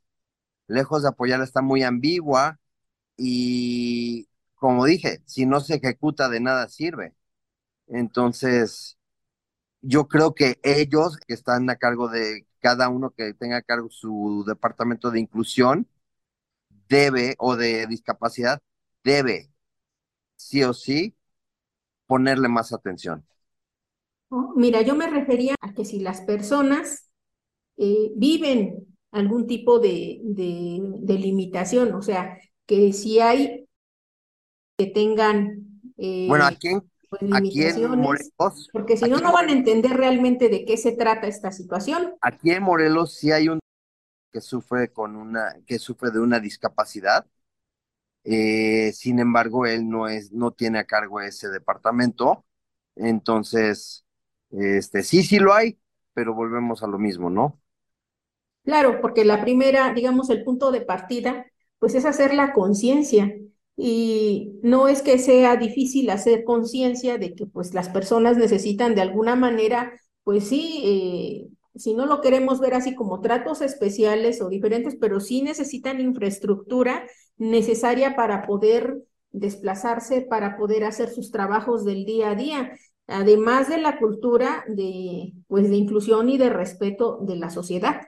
Lejos 0.68 1.04
de 1.04 1.10
apoyarla 1.10 1.46
está 1.46 1.62
muy 1.62 1.84
ambigua 1.84 2.60
y, 3.18 4.30
como 4.56 4.86
dije, 4.86 5.22
si 5.26 5.46
no 5.46 5.62
se 5.62 5.76
ejecuta 5.76 6.30
de 6.30 6.42
nada 6.42 6.70
sirve. 6.70 7.16
Entonces, 7.88 8.98
yo 9.82 10.08
creo 10.08 10.36
que 10.36 10.60
ellos 10.64 11.18
que 11.28 11.34
están 11.34 11.70
a 11.70 11.78
cargo 11.78 12.10
de 12.10 12.48
cada 12.60 12.90
uno 12.90 13.12
que 13.12 13.34
tenga 13.34 13.58
a 13.58 13.62
cargo 13.62 13.90
su 13.90 14.44
departamento 14.48 15.12
de 15.12 15.20
inclusión, 15.22 15.88
debe, 16.90 17.36
o 17.40 17.56
de 17.56 17.88
discapacidad, 17.88 18.62
debe, 19.04 19.52
sí 20.38 20.64
o 20.66 20.74
sí, 20.74 21.16
ponerle 22.10 22.48
más 22.48 22.74
atención. 22.74 23.24
Oh, 24.30 24.54
mira, 24.56 24.82
yo 24.82 24.96
me 24.96 25.08
refería 25.08 25.54
a 25.62 25.74
que 25.74 25.86
si 25.86 26.00
las 26.00 26.22
personas 26.22 27.12
eh, 27.78 28.12
viven 28.16 28.88
algún 29.12 29.46
tipo 29.46 29.80
de, 29.80 30.20
de, 30.24 31.14
limitación, 31.20 31.94
o 31.94 32.02
sea, 32.02 32.40
que 32.66 32.94
si 32.94 33.20
hay 33.20 33.68
que 34.76 34.88
tengan... 34.88 35.84
Eh, 35.98 36.26
bueno, 36.28 36.46
aquí 36.46 36.70
en, 36.70 36.90
pues, 37.10 37.22
Morelos... 37.96 38.70
Porque 38.74 38.98
si 38.98 39.08
no, 39.08 39.20
no 39.20 39.32
van 39.32 39.50
a 39.50 39.52
entender 39.52 39.92
realmente 39.96 40.50
de 40.50 40.66
qué 40.66 40.78
se 40.78 40.94
trata 40.94 41.28
esta 41.28 41.52
situación. 41.52 42.16
Aquí 42.22 42.50
en 42.50 42.64
Morelos 42.64 43.14
sí 43.14 43.32
hay 43.32 43.50
un 43.50 43.60
que 44.32 44.42
sufre 44.42 44.92
con 44.92 45.16
una, 45.16 45.58
que 45.68 45.78
sufre 45.78 46.10
de 46.10 46.20
una 46.20 46.40
discapacidad. 46.40 47.28
Eh, 48.24 48.92
sin 48.94 49.20
embargo, 49.20 49.66
él 49.66 49.90
no 49.90 50.08
es, 50.08 50.32
no 50.32 50.52
tiene 50.52 50.80
a 50.80 50.86
cargo 50.86 51.22
ese 51.22 51.50
departamento. 51.50 52.46
Entonces, 52.96 54.06
este, 54.52 55.04
sí, 55.04 55.24
sí 55.24 55.40
lo 55.40 55.54
hay, 55.54 55.80
pero 56.14 56.34
volvemos 56.36 56.84
a 56.84 56.88
lo 56.88 57.00
mismo, 57.00 57.30
¿no? 57.30 57.62
Claro, 58.64 59.02
porque 59.02 59.26
la 59.26 59.42
primera, 59.42 59.94
digamos, 59.94 60.30
el 60.30 60.44
punto 60.44 60.72
de 60.72 60.82
partida, 60.82 61.46
pues 61.80 61.96
es 61.96 62.06
hacer 62.06 62.34
la 62.34 62.54
conciencia. 62.54 63.34
Y 63.76 64.60
no 64.62 64.88
es 64.90 65.02
que 65.02 65.18
sea 65.18 65.56
difícil 65.56 66.10
hacer 66.10 66.44
conciencia 66.44 67.18
de 67.18 67.34
que 67.34 67.46
pues 67.48 67.74
las 67.74 67.90
personas 67.90 68.38
necesitan 68.38 68.94
de 68.94 69.02
alguna 69.02 69.36
manera, 69.36 69.94
pues 70.24 70.50
sí, 70.50 70.82
eh, 70.86 71.48
si 71.76 71.94
no 71.94 72.06
lo 72.06 72.20
queremos 72.22 72.60
ver 72.60 72.74
así 72.74 72.94
como 72.94 73.22
tratos 73.22 73.62
especiales 73.62 74.42
o 74.42 74.50
diferentes, 74.50 74.98
pero 75.00 75.20
sí 75.22 75.42
necesitan 75.42 76.02
infraestructura 76.02 77.08
necesaria 77.40 78.16
para 78.16 78.46
poder 78.46 79.00
desplazarse, 79.32 80.22
para 80.22 80.58
poder 80.58 80.84
hacer 80.84 81.10
sus 81.10 81.32
trabajos 81.32 81.86
del 81.86 82.06
día 82.06 82.32
a 82.32 82.36
día, 82.36 82.78
además 83.08 83.70
de 83.70 83.80
la 83.80 83.98
cultura 83.98 84.64
de, 84.68 85.34
pues, 85.48 85.68
de 85.70 85.76
inclusión 85.78 86.30
y 86.30 86.38
de 86.38 86.50
respeto 86.50 87.20
de 87.24 87.38
la 87.38 87.50
sociedad. 87.50 88.02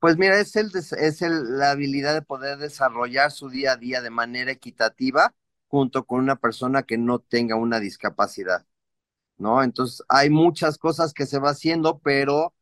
Pues 0.00 0.16
mira, 0.18 0.40
es, 0.40 0.56
el, 0.56 0.70
es 0.74 1.22
el, 1.22 1.58
la 1.58 1.70
habilidad 1.70 2.14
de 2.14 2.22
poder 2.22 2.58
desarrollar 2.58 3.30
su 3.30 3.48
día 3.48 3.72
a 3.72 3.76
día 3.76 4.00
de 4.00 4.10
manera 4.10 4.50
equitativa 4.50 5.34
junto 5.68 6.04
con 6.04 6.20
una 6.20 6.36
persona 6.36 6.82
que 6.82 6.98
no 6.98 7.20
tenga 7.20 7.56
una 7.56 7.78
discapacidad, 7.78 8.66
¿no? 9.38 9.62
Entonces, 9.62 10.04
hay 10.08 10.30
muchas 10.30 10.78
cosas 10.78 11.14
que 11.14 11.26
se 11.26 11.38
va 11.38 11.50
haciendo, 11.50 12.00
pero, 12.00 12.54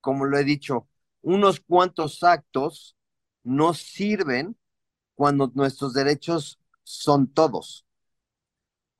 como 0.00 0.24
lo 0.26 0.38
he 0.38 0.44
dicho, 0.44 0.88
unos 1.22 1.60
cuantos 1.60 2.22
actos 2.22 2.96
no 3.42 3.74
sirven 3.74 4.56
cuando 5.16 5.52
nuestros 5.56 5.94
derechos 5.94 6.60
son 6.84 7.28
todos. 7.28 7.86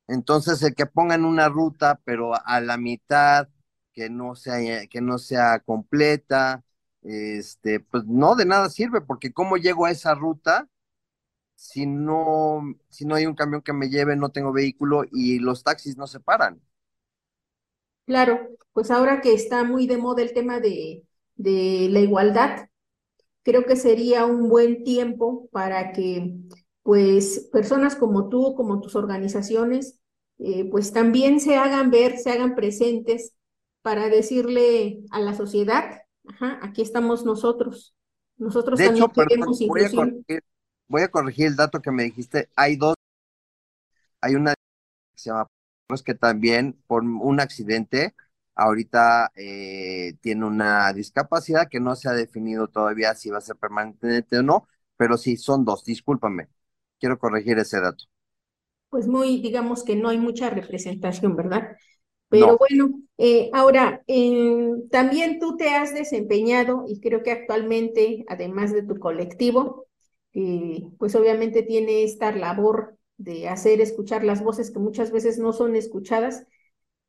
Entonces, 0.07 0.61
el 0.63 0.73
que 0.75 0.85
pongan 0.85 1.25
una 1.25 1.49
ruta, 1.49 1.99
pero 2.05 2.31
a 2.45 2.61
la 2.61 2.77
mitad, 2.77 3.49
que 3.93 4.09
no 4.09 4.35
sea, 4.35 4.87
que 4.87 5.01
no 5.01 5.17
sea 5.17 5.59
completa, 5.59 6.63
este, 7.01 7.79
pues 7.81 8.05
no 8.05 8.35
de 8.35 8.45
nada 8.45 8.69
sirve, 8.69 9.01
porque 9.01 9.33
cómo 9.33 9.57
llego 9.57 9.85
a 9.85 9.91
esa 9.91 10.15
ruta 10.15 10.69
si 11.55 11.85
no, 11.87 12.61
si 12.89 13.05
no 13.05 13.15
hay 13.15 13.25
un 13.27 13.35
camión 13.35 13.61
que 13.63 13.73
me 13.73 13.89
lleve, 13.89 14.15
no 14.17 14.29
tengo 14.31 14.53
vehículo 14.53 15.03
y 15.11 15.39
los 15.39 15.63
taxis 15.63 15.97
no 15.97 16.07
se 16.07 16.19
paran. 16.21 16.61
Claro, 18.05 18.39
pues 18.73 18.89
ahora 18.91 19.21
que 19.21 19.33
está 19.33 19.63
muy 19.65 19.85
de 19.87 19.97
moda 19.97 20.21
el 20.21 20.33
tema 20.33 20.59
de, 20.61 21.03
de 21.35 21.87
la 21.91 21.99
igualdad, 21.99 22.69
creo 23.47 23.65
que 23.65 23.77
sería 23.77 24.25
un 24.25 24.49
buen 24.49 24.83
tiempo 24.83 25.47
para 25.53 25.93
que 25.93 26.35
pues 26.83 27.47
personas 27.49 27.95
como 27.95 28.27
tú, 28.27 28.55
como 28.55 28.81
tus 28.81 28.97
organizaciones, 28.97 30.01
eh, 30.37 30.69
pues 30.69 30.91
también 30.91 31.39
se 31.39 31.55
hagan 31.55 31.89
ver, 31.89 32.17
se 32.17 32.31
hagan 32.31 32.55
presentes 32.55 33.37
para 33.81 34.09
decirle 34.09 34.99
a 35.11 35.21
la 35.21 35.33
sociedad 35.33 36.01
Ajá, 36.27 36.59
aquí 36.61 36.81
estamos 36.81 37.23
nosotros. 37.23 37.95
Nosotros 38.35 38.77
también 38.77 39.07
queremos 39.07 39.59
voy 39.65 39.83
a, 39.85 39.89
corregir, 39.89 40.43
voy 40.89 41.01
a 41.03 41.07
corregir 41.07 41.47
el 41.47 41.55
dato 41.55 41.81
que 41.81 41.91
me 41.91 42.03
dijiste. 42.03 42.49
Hay 42.53 42.75
dos, 42.75 42.95
hay 44.19 44.35
una 44.35 44.53
que 44.53 45.19
se 45.21 45.29
llama 45.29 45.47
que 46.03 46.13
también 46.15 46.77
por 46.85 47.03
un 47.03 47.39
accidente 47.39 48.13
ahorita 48.57 49.31
eh, 49.35 50.15
tiene 50.21 50.45
una 50.45 50.91
discapacidad 50.93 51.69
que 51.69 51.79
no 51.79 51.95
se 51.95 52.09
ha 52.09 52.13
definido 52.13 52.67
todavía 52.67 53.15
si 53.15 53.29
va 53.29 53.37
a 53.39 53.41
ser 53.41 53.55
permanente 53.57 54.37
o 54.39 54.43
no, 54.43 54.67
pero 54.97 55.17
sí, 55.17 55.37
son 55.37 55.65
dos, 55.65 55.83
discúlpame, 55.85 56.49
quiero 56.99 57.19
corregir 57.19 57.59
ese 57.59 57.79
dato. 57.81 58.05
Pues 58.89 59.07
muy, 59.07 59.41
digamos 59.41 59.83
que 59.83 59.95
no 59.95 60.09
hay 60.09 60.17
mucha 60.17 60.49
representación, 60.49 61.35
¿verdad? 61.35 61.75
Pero 62.29 62.57
bueno, 62.57 63.01
eh, 63.17 63.49
ahora, 63.53 64.03
eh, 64.07 64.71
también 64.91 65.39
tú 65.39 65.57
te 65.57 65.69
has 65.75 65.93
desempeñado 65.93 66.85
y 66.87 66.99
creo 67.01 67.23
que 67.23 67.31
actualmente, 67.31 68.25
además 68.29 68.73
de 68.73 68.83
tu 68.83 68.99
colectivo, 68.99 69.87
pues 70.99 71.15
obviamente 71.15 71.63
tiene 71.63 72.03
esta 72.03 72.31
labor 72.31 72.97
de 73.17 73.47
hacer 73.49 73.81
escuchar 73.81 74.23
las 74.23 74.43
voces 74.43 74.71
que 74.71 74.79
muchas 74.79 75.11
veces 75.11 75.39
no 75.39 75.51
son 75.53 75.75
escuchadas, 75.75 76.45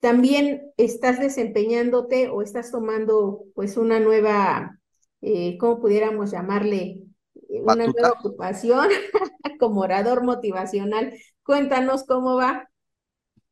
también 0.01 0.73
estás 0.77 1.19
desempeñándote 1.19 2.29
o 2.29 2.43
estás 2.43 2.71
tomando 2.71 3.45
pues 3.55 3.77
una 3.77 4.01
nueva, 4.01 4.79
eh, 5.21 5.59
¿cómo 5.59 5.81
pudiéramos 5.81 6.31
llamarle? 6.31 7.03
Una 7.49 7.87
nueva 7.87 8.13
ocupación 8.13 8.89
como 9.59 9.81
orador 9.81 10.23
motivacional. 10.23 11.15
Cuéntanos 11.43 12.05
cómo 12.05 12.37
va. 12.37 12.69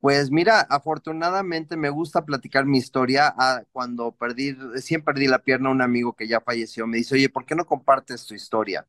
Pues 0.01 0.31
mira, 0.31 0.61
afortunadamente 0.61 1.77
me 1.77 1.91
gusta 1.91 2.25
platicar 2.25 2.65
mi 2.65 2.79
historia. 2.79 3.35
Ah, 3.37 3.65
cuando 3.73 4.13
perdí, 4.13 4.53
recién 4.53 5.03
perdí 5.03 5.27
la 5.27 5.41
pierna, 5.43 5.71
un 5.71 5.83
amigo 5.83 6.13
que 6.15 6.29
ya 6.29 6.41
falleció 6.41 6.87
me 6.87 6.99
dice, 6.99 7.17
oye, 7.17 7.29
¿por 7.29 7.45
qué 7.45 7.55
no 7.55 7.67
compartes 7.67 8.27
tu 8.27 8.35
historia? 8.35 8.87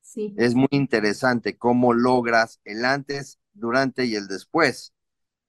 Sí. 0.00 0.34
Es 0.36 0.54
muy 0.54 0.68
interesante 0.70 1.56
cómo 1.56 1.94
logras 1.94 2.60
el 2.64 2.84
antes, 2.84 3.38
durante 3.52 4.06
y 4.06 4.14
el 4.14 4.26
después, 4.28 4.94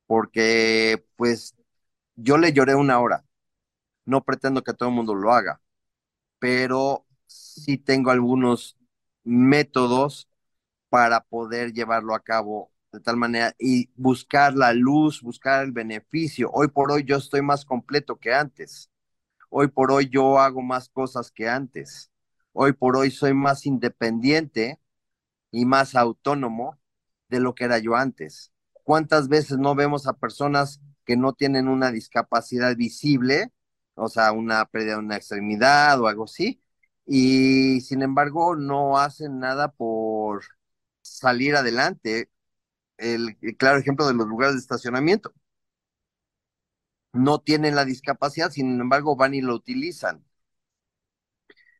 porque 0.09 1.05
pues 1.17 1.55
yo 2.15 2.39
le 2.39 2.51
lloré 2.51 2.73
una 2.75 2.99
hora. 2.99 3.25
No 4.05 4.23
pretendo 4.23 4.63
que 4.63 4.73
todo 4.73 4.89
el 4.89 4.95
mundo 4.95 5.15
lo 5.15 5.33
haga, 5.33 5.61
pero 6.39 7.05
sí 7.27 7.77
tengo 7.77 8.11
algunos 8.11 8.77
métodos 9.23 10.29
para 10.89 11.21
poder 11.21 11.73
llevarlo 11.73 12.15
a 12.15 12.23
cabo 12.23 12.71
de 12.91 13.01
tal 13.01 13.17
manera 13.17 13.55
y 13.59 13.91
buscar 13.95 14.55
la 14.55 14.73
luz, 14.73 15.21
buscar 15.21 15.63
el 15.65 15.71
beneficio. 15.73 16.49
Hoy 16.53 16.69
por 16.69 16.91
hoy 16.91 17.03
yo 17.05 17.17
estoy 17.17 17.41
más 17.43 17.65
completo 17.65 18.17
que 18.17 18.33
antes. 18.33 18.91
Hoy 19.49 19.67
por 19.69 19.91
hoy 19.91 20.09
yo 20.09 20.39
hago 20.39 20.61
más 20.61 20.89
cosas 20.89 21.31
que 21.31 21.49
antes. 21.49 22.11
Hoy 22.53 22.73
por 22.73 22.97
hoy 22.97 23.11
soy 23.11 23.33
más 23.35 23.65
independiente 23.65 24.79
y 25.51 25.65
más 25.65 25.95
autónomo 25.95 26.79
de 27.29 27.39
lo 27.41 27.55
que 27.55 27.65
era 27.65 27.79
yo 27.79 27.95
antes. 27.95 28.51
¿Cuántas 28.89 29.27
veces 29.27 29.59
no 29.59 29.75
vemos 29.75 30.07
a 30.07 30.13
personas 30.13 30.81
que 31.05 31.15
no 31.15 31.33
tienen 31.33 31.67
una 31.67 31.91
discapacidad 31.91 32.75
visible, 32.75 33.53
o 33.93 34.07
sea, 34.09 34.31
una 34.31 34.65
pérdida 34.65 34.93
de 34.93 34.99
una 34.99 35.15
extremidad 35.15 36.01
o 36.01 36.07
algo 36.07 36.23
así, 36.23 36.59
y 37.05 37.81
sin 37.81 38.01
embargo 38.01 38.55
no 38.55 38.97
hacen 38.97 39.37
nada 39.37 39.71
por 39.71 40.43
salir 41.03 41.55
adelante? 41.55 42.31
el, 42.97 43.37
claro 43.57 43.79
ejemplo 43.79 44.07
de 44.07 44.15
los 44.15 44.27
lugares 44.27 44.55
de 44.55 44.61
estacionamiento. 44.61 45.33
No 47.13 47.37
tienen 47.39 47.75
la 47.75 47.85
discapacidad, 47.85 48.49
sin 48.49 48.81
embargo, 48.81 49.15
van 49.15 49.35
y 49.35 49.41
lo 49.41 49.53
utilizan. 49.53 50.25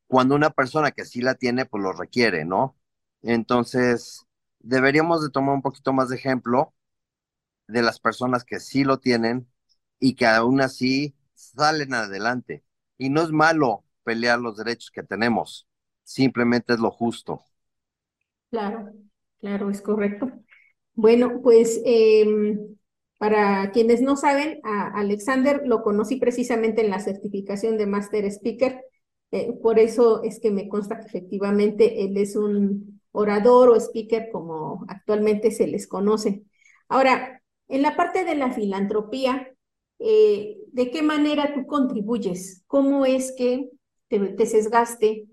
Cuando 0.08 0.36
una 0.36 0.52
persona 0.52 0.92
que 0.92 1.06
sí 1.06 1.22
la 1.22 1.36
tiene, 1.36 1.66
pues 1.66 1.84
lo 1.84 1.94
requiere, 1.94 2.46
¿no? 2.46 2.78
Entonces, 3.24 4.26
deberíamos 4.60 5.24
de 5.24 5.32
tomar 5.32 5.56
un 5.56 5.62
poquito 5.64 5.94
más 5.94 6.10
de 6.10 6.18
ejemplo 6.18 6.74
de 7.70 7.82
las 7.84 8.00
personas 8.00 8.44
que 8.46 8.60
sí 8.60 8.84
lo 8.84 9.00
tienen 9.00 9.48
y 10.00 10.16
que 10.16 10.26
aún 10.28 10.62
así 10.62 11.16
salen 11.34 11.94
adelante. 11.94 12.64
Y 12.98 13.10
no 13.10 13.22
es 13.24 13.32
malo 13.32 13.86
pelear 14.04 14.40
los 14.40 14.58
derechos 14.58 14.92
que 14.92 15.04
tenemos, 15.04 15.68
simplemente 16.04 16.74
es 16.74 16.80
lo 16.80 16.92
justo. 16.92 17.44
Claro, 18.52 18.92
claro, 19.40 19.70
es 19.70 19.82
correcto. 19.82 20.32
Bueno, 20.96 21.42
pues 21.44 21.82
em, 21.86 22.78
para 23.18 23.72
quienes 23.72 24.02
no 24.02 24.16
saben, 24.18 24.60
a 24.64 24.88
Alexander 25.00 25.62
lo 25.66 25.84
conocí 25.84 26.18
precisamente 26.18 26.82
en 26.84 26.90
la 26.90 27.00
certificación 27.00 27.78
de 27.78 27.86
Master 27.88 28.26
Speaker. 28.26 28.84
Eh, 29.32 29.54
por 29.62 29.78
eso 29.80 30.24
es 30.24 30.40
que 30.40 30.52
me 30.52 30.68
consta 30.70 31.00
que 31.00 31.06
efectivamente 31.08 32.04
él 32.06 32.18
es 32.18 32.36
un 32.36 33.02
orador 33.12 33.70
o 33.70 33.76
speaker 33.80 34.30
como 34.32 34.86
actualmente 34.90 35.52
se 35.52 35.68
les 35.68 35.88
conoce. 35.88 36.44
Ahora, 36.90 37.39
en 37.70 37.82
la 37.82 37.96
parte 37.96 38.26
de 38.26 38.36
la 38.36 38.52
filantropía, 38.52 39.54
eh, 40.00 40.58
¿de 40.72 40.92
qué 40.92 41.02
manera 41.02 41.54
tú 41.54 41.66
contribuyes? 41.66 42.64
¿Cómo 42.68 43.06
es 43.06 43.34
que 43.38 43.70
te, 44.10 44.46
sesgaste? 44.46 45.28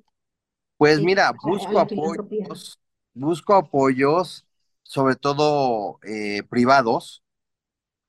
Pues 0.77 1.01
mira, 1.01 1.33
busco 1.43 1.79
apoyos, 1.79 2.79
busco 3.15 3.55
apoyos 3.55 4.47
sobre 4.83 5.17
todo 5.17 5.99
eh, 6.05 6.43
privados, 6.49 7.25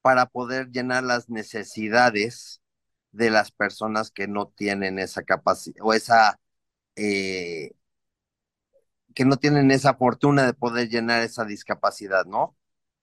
para 0.07 0.25
poder 0.27 0.69
llenar 0.69 1.03
las 1.03 1.29
necesidades 1.29 2.61
de 3.11 3.29
las 3.29 3.51
personas 3.51 4.09
que 4.09 4.27
no 4.27 4.47
tienen 4.47 4.99
esa 4.99 5.23
capacidad 5.23 5.75
o 5.81 5.93
esa, 5.93 6.39
eh, 6.95 7.71
que 9.13 9.25
no 9.25 9.35
tienen 9.35 9.71
esa 9.71 9.95
fortuna 9.95 10.45
de 10.45 10.53
poder 10.53 10.87
llenar 10.87 11.23
esa 11.23 11.43
discapacidad, 11.43 12.25
¿no? 12.25 12.55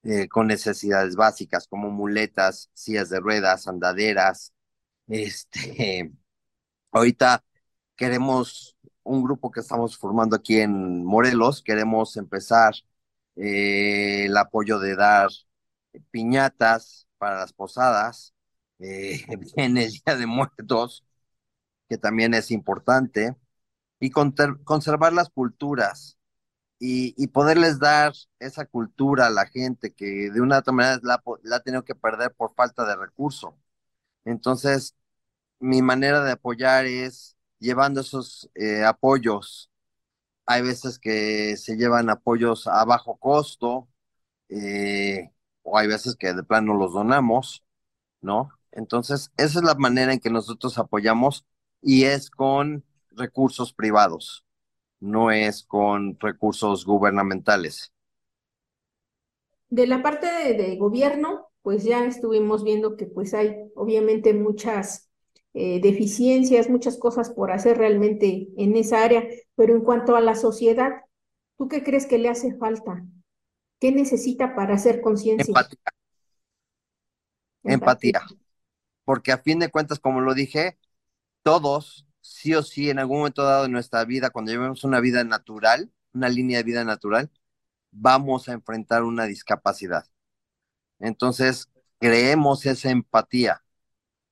Eh, 0.05 0.29
con 0.29 0.47
necesidades 0.49 1.17
básicas 1.17 1.67
como 1.67 1.91
muletas, 1.91 2.71
sillas 2.75 3.09
de 3.09 3.21
ruedas, 3.21 3.67
andaderas. 3.69 4.53
Este, 5.09 6.13
ahorita 6.93 7.45
queremos 7.97 8.77
un 9.03 9.25
grupo 9.25 9.51
que 9.51 9.61
estamos 9.61 9.97
formando 9.99 10.37
aquí 10.37 10.59
en 10.61 11.05
Morelos, 11.05 11.63
queremos 11.63 12.17
empezar 12.19 12.75
eh, 13.37 14.27
el 14.27 14.37
apoyo 14.37 14.79
de 14.79 14.97
dar 14.97 15.31
piñatas 16.11 17.09
para 17.19 17.39
las 17.41 17.53
posadas, 17.53 18.35
eh, 18.81 19.25
en 19.57 19.79
el 19.79 19.91
Día 19.91 20.17
de 20.17 20.27
Muertos, 20.27 21.05
que 21.89 21.99
también 21.99 22.35
es 22.35 22.51
importante, 22.51 23.37
y 24.01 24.11
conservar 24.11 25.13
las 25.15 25.31
culturas 25.31 26.19
y, 27.17 27.27
poderles 27.29 27.79
dar 27.79 28.13
esa 28.39 28.67
cultura 28.67 29.27
a 29.27 29.31
la 29.31 29.47
gente 29.47 29.93
que 29.95 30.31
de 30.31 30.41
una 30.41 30.57
u 30.57 30.59
otra 30.61 30.73
manera 30.73 31.01
la, 31.03 31.23
la 31.43 31.57
ha 31.57 31.61
tenido 31.61 31.85
que 31.85 31.95
perder 31.95 32.35
por 32.35 32.55
falta 32.55 32.85
de 32.87 32.97
recurso. 32.97 33.57
Entonces, 34.25 34.97
mi 35.61 35.83
manera 35.83 36.25
de 36.25 36.33
apoyar 36.33 36.87
es 36.87 37.37
llevando 37.61 38.01
esos 38.03 38.51
eh, 38.55 38.85
apoyos 38.85 39.71
hay 40.47 40.63
veces 40.63 40.99
que 40.99 41.57
se 41.57 41.77
llevan 41.77 42.11
apoyos 42.11 42.67
a 42.67 42.85
bajo 42.85 43.17
costo, 43.17 43.89
eh, 44.49 45.31
o 45.63 45.79
hay 45.79 45.89
veces 45.89 46.17
que 46.17 46.35
de 46.35 46.43
plano 46.45 46.75
los 46.75 46.93
donamos, 46.93 47.65
¿no? 48.21 48.51
Entonces, 48.73 49.33
esa 49.37 49.61
es 49.61 49.65
la 49.65 49.75
manera 49.77 50.13
en 50.13 50.21
que 50.21 50.31
nosotros 50.31 50.79
apoyamos 50.79 51.47
y 51.83 52.05
es 52.05 52.31
con 52.31 52.85
recursos 53.13 53.73
privados, 53.73 54.44
no 55.05 55.31
es 55.31 55.63
con 55.63 56.19
recursos 56.19 56.87
gubernamentales. 56.87 57.93
De 59.69 59.87
la 59.87 60.03
parte 60.03 60.27
de 60.27 60.77
gobierno, 60.77 61.49
pues 61.63 61.85
ya 61.85 62.05
estuvimos 62.07 62.65
viendo 62.65 62.97
que 62.97 63.07
pues 63.07 63.35
hay 63.35 63.55
obviamente 63.75 64.33
muchas 64.33 65.11
eh, 65.53 65.81
deficiencias, 65.81 66.71
muchas 66.71 66.97
cosas 66.97 67.31
por 67.31 67.53
hacer 67.53 67.77
realmente 67.77 68.49
en 68.57 68.77
esa 68.77 69.05
área, 69.05 69.27
pero 69.57 69.75
en 69.75 69.83
cuanto 69.83 70.17
a 70.17 70.21
la 70.21 70.35
sociedad, 70.35 70.93
¿tú 71.59 71.69
qué 71.69 71.85
crees 71.85 72.07
que 72.07 72.19
le 72.19 72.29
hace 72.31 72.57
falta? 72.57 73.05
¿Qué 73.81 73.93
necesita 73.93 74.55
para 74.55 74.75
hacer 74.75 75.03
conciencia? 75.03 75.47
Empatía. 75.47 75.79
Empatía. 77.65 78.23
Porque 79.05 79.33
a 79.33 79.39
fin 79.39 79.59
de 79.59 79.71
cuentas, 79.71 79.99
como 79.99 80.23
lo 80.23 80.33
dije, 80.33 80.79
todos, 81.43 82.07
sí 82.25 82.55
o 82.55 82.63
sí, 82.63 82.91
en 82.91 82.99
algún 82.99 83.19
momento 83.19 83.45
dado 83.45 83.65
de 83.65 83.71
nuestra 83.71 84.05
vida, 84.05 84.31
cuando 84.31 84.53
llevemos 84.53 84.85
una 84.85 85.01
vida 85.01 85.25
natural, 85.25 85.93
una 86.15 86.29
línea 86.29 86.59
de 86.59 86.65
vida 86.65 86.85
natural, 86.85 87.31
vamos 87.93 88.49
a 88.49 88.53
enfrentar 88.55 89.05
una 89.05 89.27
discapacidad. 89.27 90.07
Entonces, 90.99 91.71
creemos 91.99 92.67
esa 92.67 92.91
empatía 92.91 93.65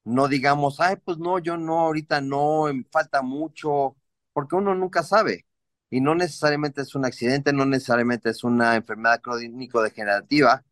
no 0.04 0.28
digamos, 0.28 0.80
ay, 0.80 0.96
pues 1.04 1.18
no, 1.18 1.38
yo 1.38 1.56
no, 1.56 1.80
ahorita 1.80 2.20
no, 2.20 2.64
me 2.72 2.84
falta 2.90 3.22
mucho, 3.22 3.96
porque 4.32 4.56
uno 4.56 4.74
nunca 4.74 5.02
sabe. 5.02 5.46
Y 5.90 6.00
no 6.00 6.14
necesariamente 6.14 6.82
es 6.82 6.94
un 6.94 7.04
accidente, 7.04 7.52
no 7.52 7.66
necesariamente 7.66 8.30
es 8.30 8.44
una 8.44 8.76
enfermedad 8.76 9.20
crónico-degenerativa, 9.22 10.64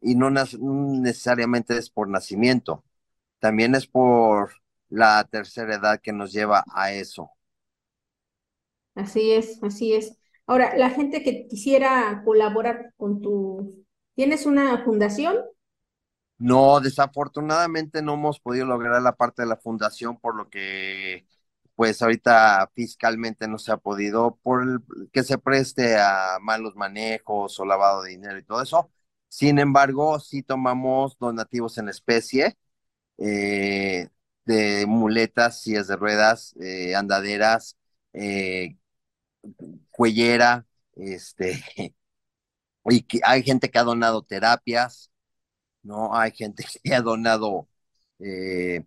y 0.00 0.14
no 0.16 0.30
necesariamente 0.30 1.76
es 1.78 1.90
por 1.90 2.08
nacimiento, 2.08 2.84
también 3.40 3.74
es 3.74 3.86
por 3.86 4.52
la 4.88 5.24
tercera 5.24 5.74
edad 5.74 6.00
que 6.00 6.12
nos 6.12 6.32
lleva 6.32 6.64
a 6.72 6.92
eso. 6.92 7.30
Así 8.94 9.32
es, 9.32 9.62
así 9.62 9.94
es. 9.94 10.18
Ahora, 10.46 10.76
la 10.76 10.90
gente 10.90 11.22
que 11.22 11.46
quisiera 11.46 12.22
colaborar 12.24 12.92
con 12.96 13.20
tu, 13.20 13.84
¿tienes 14.14 14.46
una 14.46 14.84
fundación? 14.84 15.36
No, 16.38 16.80
desafortunadamente 16.80 18.00
no 18.00 18.14
hemos 18.14 18.40
podido 18.40 18.64
lograr 18.66 19.02
la 19.02 19.16
parte 19.16 19.42
de 19.42 19.48
la 19.48 19.56
fundación 19.56 20.18
por 20.18 20.36
lo 20.36 20.48
que 20.48 21.26
pues 21.74 22.02
ahorita 22.02 22.70
fiscalmente 22.74 23.46
no 23.46 23.58
se 23.58 23.70
ha 23.72 23.76
podido 23.76 24.36
por 24.42 24.62
el, 24.62 24.80
que 25.12 25.22
se 25.22 25.38
preste 25.38 25.96
a 25.96 26.38
malos 26.40 26.74
manejos 26.74 27.58
o 27.60 27.64
lavado 27.64 28.02
de 28.02 28.10
dinero 28.10 28.38
y 28.38 28.42
todo 28.42 28.62
eso. 28.62 28.90
Sin 29.28 29.58
embargo, 29.60 30.18
sí 30.18 30.42
tomamos 30.42 31.16
donativos 31.18 31.78
en 31.78 31.88
especie 31.88 32.56
eh, 33.18 34.08
de 34.48 34.86
muletas, 34.86 35.60
sillas 35.62 35.88
de 35.88 35.96
ruedas, 35.96 36.54
eh, 36.60 36.94
andaderas, 36.96 37.76
eh, 38.14 38.76
cuellera, 39.90 40.66
este, 40.96 41.62
y 42.86 43.02
que 43.02 43.20
hay 43.24 43.42
gente 43.42 43.70
que 43.70 43.78
ha 43.78 43.84
donado 43.84 44.22
terapias, 44.22 45.10
¿no? 45.82 46.16
Hay 46.16 46.32
gente 46.32 46.64
que 46.84 46.94
ha 46.94 47.02
donado 47.02 47.68
eh, 48.20 48.84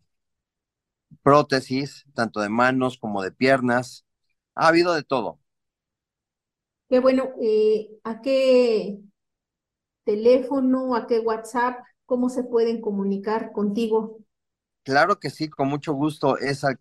prótesis, 1.23 2.05
tanto 2.13 2.41
de 2.41 2.49
manos 2.49 2.97
como 2.97 3.21
de 3.21 3.31
piernas. 3.31 4.05
Ha 4.55 4.67
habido 4.67 4.93
de 4.93 5.03
todo. 5.03 5.39
Qué 6.89 6.99
bueno, 6.99 7.29
¿a 8.03 8.21
qué 8.21 8.99
teléfono, 10.03 10.95
a 10.95 11.07
qué 11.07 11.19
WhatsApp, 11.19 11.79
cómo 12.05 12.29
se 12.29 12.43
pueden 12.43 12.81
comunicar 12.81 13.51
contigo? 13.51 14.20
Claro 14.83 15.19
que 15.19 15.29
sí, 15.29 15.49
con 15.49 15.67
mucho 15.67 15.93
gusto. 15.93 16.37
Es 16.37 16.63
al 16.63 16.77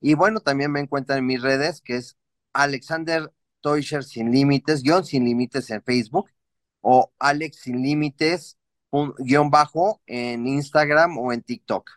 Y 0.00 0.14
bueno, 0.14 0.40
también 0.40 0.72
me 0.72 0.80
encuentran 0.80 1.20
en 1.20 1.26
mis 1.26 1.42
redes, 1.42 1.80
que 1.80 1.96
es 1.96 2.16
Alexander 2.52 3.32
Toysher 3.60 4.04
Sin 4.04 4.30
Límites, 4.30 4.82
guion 4.82 5.04
Sin 5.04 5.24
Límites 5.24 5.70
en 5.70 5.82
Facebook, 5.82 6.30
o 6.80 7.12
Alex 7.18 7.60
Sin 7.60 7.82
Límites, 7.82 8.58
guion 9.18 9.50
bajo 9.50 10.00
en 10.06 10.46
Instagram 10.46 11.18
o 11.18 11.32
en 11.32 11.42
TikTok. 11.42 11.90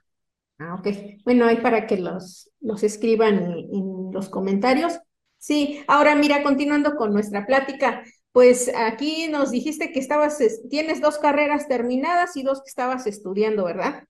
Ah, 0.60 0.76
ok. 0.76 0.88
Bueno, 1.24 1.46
ahí 1.46 1.58
para 1.58 1.88
que 1.88 1.98
los, 1.98 2.50
los 2.62 2.84
escriban 2.84 3.52
en, 3.52 4.12
los 4.12 4.30
comentarios. 4.30 5.00
Sí, 5.38 5.84
ahora 5.88 6.16
mira, 6.16 6.44
continuando 6.44 6.96
con 6.96 7.12
nuestra 7.12 7.46
plática, 7.46 8.04
pues 8.34 8.72
aquí 8.76 9.28
nos 9.30 9.52
dijiste 9.52 9.92
que 9.92 10.00
estabas, 10.00 10.40
tienes 10.70 11.00
dos 11.02 11.20
carreras 11.20 11.68
terminadas 11.68 12.36
y 12.36 12.44
dos 12.44 12.62
que 12.62 12.70
estabas 12.70 13.08
estudiando, 13.08 13.64
¿verdad? 13.64 14.06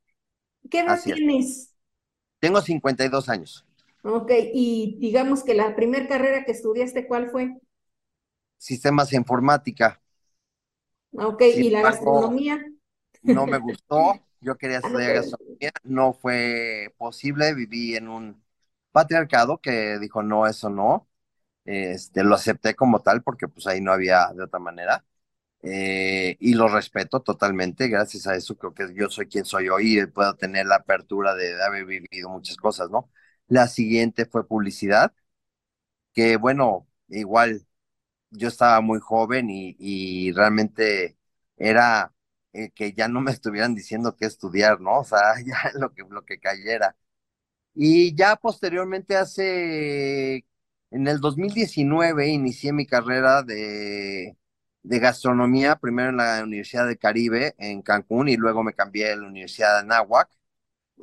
¿Qué 0.71 0.79
edad 0.79 1.03
tienes? 1.03 1.75
Tengo 2.39 2.61
52 2.61 3.29
años. 3.29 3.65
Ok, 4.03 4.31
y 4.53 4.97
digamos 4.99 5.43
que 5.43 5.53
la 5.53 5.75
primera 5.75 6.07
carrera 6.07 6.45
que 6.45 6.51
estudiaste, 6.53 7.07
¿cuál 7.07 7.29
fue? 7.29 7.55
Sistemas 8.57 9.11
de 9.11 9.17
informática. 9.17 10.01
Ok, 11.13 11.41
¿y 11.41 11.69
la 11.69 11.83
gastronomía? 11.83 12.63
No 13.23 13.45
me 13.47 13.57
gustó, 13.59 14.25
yo 14.41 14.57
quería 14.57 14.77
ah, 14.81 14.87
estudiar 14.87 15.13
gastronomía, 15.13 15.71
no 15.83 16.13
fue 16.13 16.93
posible, 16.97 17.53
viví 17.53 17.95
en 17.95 18.07
un 18.09 18.43
patriarcado 18.91 19.59
que 19.59 19.97
dijo, 19.99 20.23
no, 20.23 20.45
eso 20.47 20.69
no, 20.69 21.07
este, 21.65 22.23
lo 22.23 22.35
acepté 22.35 22.75
como 22.75 23.01
tal 23.01 23.23
porque 23.23 23.47
pues 23.47 23.67
ahí 23.67 23.81
no 23.81 23.91
había 23.91 24.27
de 24.35 24.43
otra 24.43 24.59
manera. 24.59 25.05
Eh, 25.63 26.37
y 26.39 26.55
lo 26.55 26.67
respeto 26.67 27.21
totalmente, 27.21 27.87
gracias 27.87 28.27
a 28.27 28.35
eso 28.35 28.57
creo 28.57 28.73
que 28.73 28.93
yo 28.95 29.09
soy 29.09 29.27
quien 29.27 29.45
soy 29.45 29.69
hoy 29.69 29.99
y 29.99 30.05
puedo 30.07 30.35
tener 30.35 30.65
la 30.67 30.75
apertura 30.77 31.35
de 31.35 31.61
haber 31.63 31.85
vivido 31.85 32.29
muchas 32.29 32.57
cosas, 32.57 32.89
¿no? 32.91 33.09
La 33.47 33.67
siguiente 33.67 34.25
fue 34.25 34.47
publicidad, 34.47 35.13
que 36.13 36.37
bueno, 36.37 36.87
igual 37.09 37.65
yo 38.31 38.49
estaba 38.49 38.81
muy 38.81 38.99
joven 38.99 39.49
y, 39.51 40.31
realmente 40.33 41.17
era 41.57 42.13
eh, 42.53 42.71
que 42.71 42.93
ya 42.93 43.07
no 43.07 43.21
me 43.21 43.31
estuvieran 43.31 43.75
diciendo 43.75 44.15
qué 44.17 44.25
estudiar, 44.25 44.81
¿no? 44.81 44.99
O 45.01 45.03
sea, 45.05 45.35
ya 45.45 45.71
lo 45.75 45.93
que, 45.93 46.03
lo 46.09 46.25
que 46.25 46.39
cayera. 46.39 46.97
Y 47.75 48.15
ya 48.15 48.35
posteriormente 48.37 49.15
hace, 49.17 50.45
en 50.93 51.07
el 51.07 51.19
2019 51.19 52.27
inicié 52.29 52.73
mi 52.73 52.85
carrera 52.85 53.43
de, 53.43 54.37
de 54.83 54.99
gastronomía, 54.99 55.75
primero 55.77 56.09
en 56.09 56.17
la 56.17 56.43
Universidad 56.43 56.87
del 56.87 56.99
Caribe 56.99 57.55
en 57.57 57.81
Cancún 57.81 58.29
y 58.29 58.37
luego 58.37 58.63
me 58.63 58.73
cambié 58.73 59.11
a 59.13 59.15
la 59.17 59.27
Universidad 59.27 59.73
de 59.75 59.79
Anáhuac, 59.81 60.29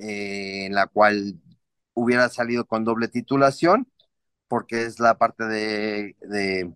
eh, 0.01 0.67
en 0.67 0.75
la 0.75 0.87
cual 0.89 1.41
hubiera 1.95 2.29
salido 2.31 2.67
con 2.67 2.85
doble 2.85 3.09
titulación, 3.09 3.91
porque 4.49 4.85
es 4.85 5.01
la 5.01 5.19
parte 5.19 5.45
de, 5.47 6.17
de 6.23 6.75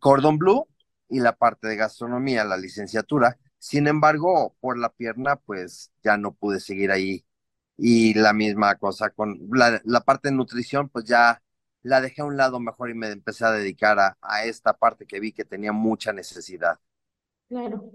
Cordon 0.00 0.38
Blue 0.38 0.66
y 1.08 1.20
la 1.20 1.36
parte 1.36 1.68
de 1.68 1.76
gastronomía, 1.76 2.44
la 2.44 2.56
licenciatura. 2.56 3.38
Sin 3.58 3.86
embargo, 3.88 4.56
por 4.60 4.78
la 4.78 4.90
pierna, 4.90 5.36
pues 5.36 5.90
ya 6.02 6.16
no 6.16 6.34
pude 6.34 6.60
seguir 6.60 6.90
ahí. 6.92 7.24
Y 7.76 8.14
la 8.14 8.32
misma 8.32 8.76
cosa 8.76 9.10
con 9.10 9.38
la, 9.52 9.80
la 9.84 10.00
parte 10.00 10.28
de 10.28 10.34
nutrición, 10.36 10.88
pues 10.88 11.04
ya 11.06 11.42
la 11.82 12.00
dejé 12.00 12.22
a 12.22 12.24
un 12.26 12.36
lado 12.36 12.60
mejor 12.60 12.90
y 12.90 12.94
me 12.94 13.08
empecé 13.10 13.44
a 13.44 13.52
dedicar 13.52 13.98
a, 13.98 14.16
a 14.22 14.44
esta 14.44 14.74
parte 14.78 15.06
que 15.06 15.20
vi 15.20 15.32
que 15.32 15.44
tenía 15.44 15.72
mucha 15.72 16.12
necesidad. 16.12 16.78
Claro. 17.48 17.92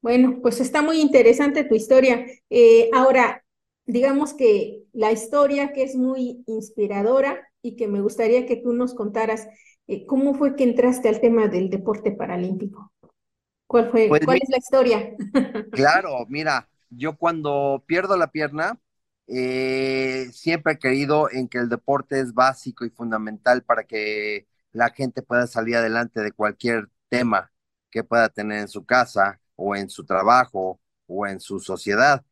Bueno, 0.00 0.40
pues 0.42 0.60
está 0.60 0.82
muy 0.82 1.00
interesante 1.00 1.64
tu 1.64 1.74
historia. 1.74 2.26
Eh, 2.50 2.90
ahora, 2.92 3.44
digamos 3.86 4.34
que 4.34 4.82
la 4.92 5.12
historia 5.12 5.72
que 5.72 5.84
es 5.84 5.94
muy 5.96 6.42
inspiradora 6.46 7.40
y 7.62 7.76
que 7.76 7.86
me 7.88 8.00
gustaría 8.00 8.46
que 8.46 8.56
tú 8.56 8.72
nos 8.72 8.94
contaras 8.94 9.46
eh, 9.86 10.04
cómo 10.06 10.34
fue 10.34 10.56
que 10.56 10.64
entraste 10.64 11.08
al 11.08 11.20
tema 11.20 11.46
del 11.48 11.70
deporte 11.70 12.10
paralímpico. 12.12 12.92
¿Cuál 13.68 13.90
fue? 13.90 14.20
Pues 14.20 14.22
¿Cuál 14.24 14.38
es 14.42 14.50
la 14.50 14.58
historia? 14.58 15.16
Claro, 15.72 16.26
mira, 16.28 16.68
yo 16.90 17.16
cuando 17.16 17.82
pierdo 17.86 18.16
la 18.16 18.30
pierna, 18.30 18.78
eh, 19.26 20.28
siempre 20.32 20.74
he 20.74 20.78
querido 20.78 21.30
en 21.30 21.48
que 21.48 21.58
el 21.58 21.68
deporte 21.68 22.20
es 22.20 22.34
básico 22.34 22.84
y 22.84 22.90
fundamental 22.90 23.62
para 23.62 23.84
que 23.84 24.46
la 24.72 24.90
gente 24.90 25.22
pueda 25.22 25.46
salir 25.46 25.76
adelante 25.76 26.20
de 26.20 26.32
cualquier 26.32 26.88
tema 27.08 27.52
que 27.90 28.04
pueda 28.04 28.28
tener 28.28 28.60
en 28.60 28.68
su 28.68 28.84
casa 28.84 29.40
o 29.56 29.76
en 29.76 29.88
su 29.90 30.04
trabajo 30.04 30.80
o 31.06 31.26
en 31.26 31.40
su 31.40 31.60
sociedad. 31.60 32.24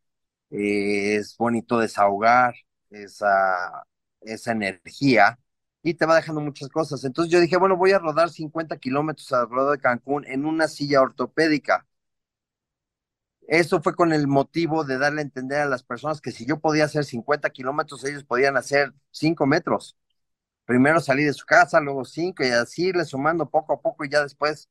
Eh, 0.50 1.16
es 1.16 1.36
bonito 1.36 1.78
desahogar 1.78 2.54
esa, 2.90 3.84
esa 4.20 4.52
energía 4.52 5.38
y 5.82 5.94
te 5.94 6.06
va 6.06 6.16
dejando 6.16 6.40
muchas 6.40 6.68
cosas. 6.68 7.04
Entonces 7.04 7.32
yo 7.32 7.40
dije, 7.40 7.56
bueno, 7.56 7.76
voy 7.76 7.92
a 7.92 7.98
rodar 7.98 8.30
50 8.30 8.76
kilómetros 8.78 9.32
alrededor 9.32 9.72
de 9.76 9.82
Cancún 9.82 10.24
en 10.26 10.44
una 10.46 10.68
silla 10.68 11.00
ortopédica. 11.02 11.86
Eso 13.50 13.82
fue 13.82 13.96
con 13.96 14.12
el 14.12 14.28
motivo 14.28 14.84
de 14.84 14.96
darle 14.96 15.22
a 15.22 15.24
entender 15.24 15.58
a 15.58 15.66
las 15.66 15.82
personas 15.82 16.20
que 16.20 16.30
si 16.30 16.46
yo 16.46 16.60
podía 16.60 16.84
hacer 16.84 17.04
50 17.04 17.50
kilómetros, 17.50 18.04
ellos 18.04 18.22
podían 18.22 18.56
hacer 18.56 18.94
5 19.10 19.44
metros. 19.44 19.96
Primero 20.66 21.00
salí 21.00 21.24
de 21.24 21.32
su 21.32 21.44
casa, 21.46 21.80
luego 21.80 22.04
5 22.04 22.44
y 22.44 22.50
así 22.50 22.84
irle 22.86 23.04
sumando 23.04 23.50
poco 23.50 23.72
a 23.72 23.80
poco 23.80 24.04
y 24.04 24.08
ya 24.08 24.22
después 24.22 24.68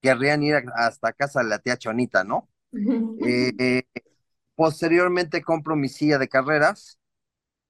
querrían 0.00 0.44
ir 0.44 0.62
hasta 0.76 1.12
casa 1.12 1.42
de 1.42 1.48
la 1.48 1.58
tía 1.58 1.76
Chonita, 1.76 2.22
¿no? 2.22 2.48
Eh, 2.72 3.82
posteriormente 4.54 5.42
compro 5.42 5.74
mi 5.74 5.88
silla 5.88 6.16
de 6.18 6.28
carreras 6.28 7.00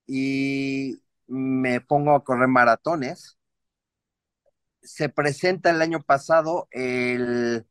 y 0.06 1.00
me 1.26 1.80
pongo 1.80 2.14
a 2.14 2.22
correr 2.22 2.48
maratones. 2.48 3.38
Se 4.82 5.08
presenta 5.08 5.70
el 5.70 5.80
año 5.80 6.02
pasado 6.02 6.68
el 6.70 7.64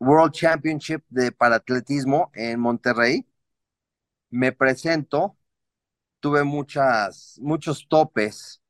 World 0.00 0.32
Championship 0.32 1.04
de 1.08 1.32
paratletismo 1.32 2.30
en 2.34 2.60
Monterrey. 2.60 3.26
Me 4.30 4.52
presento, 4.52 5.36
tuve 6.20 6.44
muchas, 6.44 7.38
muchos 7.42 7.88
topes, 7.88 8.62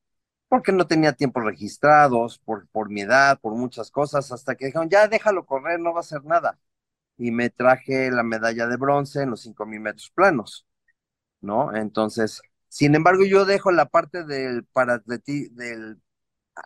porque 0.48 0.72
no 0.72 0.86
tenía 0.88 1.12
tiempos 1.14 1.44
registrados, 1.44 2.38
por, 2.40 2.68
por 2.70 2.90
mi 2.90 3.02
edad, 3.02 3.40
por 3.40 3.54
muchas 3.54 3.90
cosas, 3.90 4.32
hasta 4.32 4.56
que 4.56 4.66
dijeron, 4.66 4.90
ya 4.90 5.08
déjalo 5.08 5.46
correr, 5.46 5.80
no 5.80 5.92
va 5.92 6.00
a 6.00 6.02
hacer 6.02 6.24
nada. 6.24 6.60
Y 7.18 7.32
me 7.32 7.50
traje 7.50 8.10
la 8.10 8.22
medalla 8.24 8.66
de 8.68 8.76
bronce 8.78 9.22
en 9.22 9.30
los 9.30 9.42
5.000 9.42 9.80
metros 9.80 10.10
planos, 10.14 10.66
¿no? 11.40 11.74
Entonces, 11.76 12.42
sin 12.68 12.94
embargo, 12.94 13.24
yo 13.26 13.44
dejo 13.46 13.72
la 13.72 13.86
parte 13.86 14.24
del, 14.24 14.66
del 15.52 16.00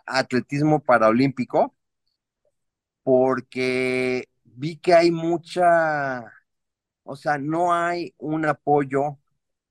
atletismo 0.07 0.79
paraolímpico 0.81 1.75
porque 3.03 4.27
vi 4.55 4.77
que 4.77 4.93
hay 4.93 5.11
mucha, 5.11 6.23
o 7.03 7.15
sea, 7.15 7.37
no 7.37 7.73
hay 7.73 8.13
un 8.17 8.45
apoyo, 8.45 9.19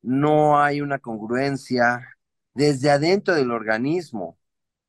no 0.03 0.61
hay 0.61 0.81
una 0.81 0.99
congruencia 0.99 2.17
desde 2.55 2.91
adentro 2.91 3.35
del 3.35 3.51
organismo, 3.53 4.39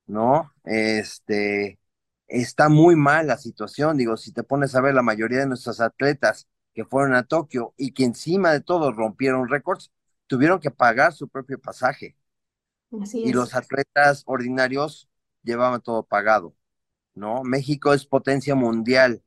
¿no? 0.07 0.53
Este, 0.65 1.79
está 2.27 2.69
muy 2.69 2.95
mal 2.95 3.27
la 3.27 3.37
situación, 3.37 3.97
digo, 3.97 4.17
si 4.17 4.31
te 4.33 4.43
pones 4.43 4.75
a 4.75 4.81
ver 4.81 4.93
la 4.95 5.03
mayoría 5.03 5.39
de 5.39 5.47
nuestros 5.47 5.81
atletas 5.81 6.47
que 6.73 6.85
fueron 6.85 7.15
a 7.15 7.23
Tokio 7.23 7.73
y 7.77 7.93
que 7.93 8.05
encima 8.05 8.51
de 8.53 8.61
todo 8.61 8.91
rompieron 8.93 9.49
récords, 9.49 9.91
tuvieron 10.27 10.59
que 10.59 10.71
pagar 10.71 11.13
su 11.13 11.27
propio 11.29 11.59
pasaje. 11.61 12.15
y 13.21 13.33
los 13.33 13.53
atletas 13.55 14.23
ordinarios 14.25 15.09
llevaban 15.43 15.81
todo 15.81 16.03
pagado, 16.03 16.55
¿no? 17.13 17.43
México 17.43 17.93
es 17.93 18.05
potencia 18.05 18.55
mundial 18.55 19.23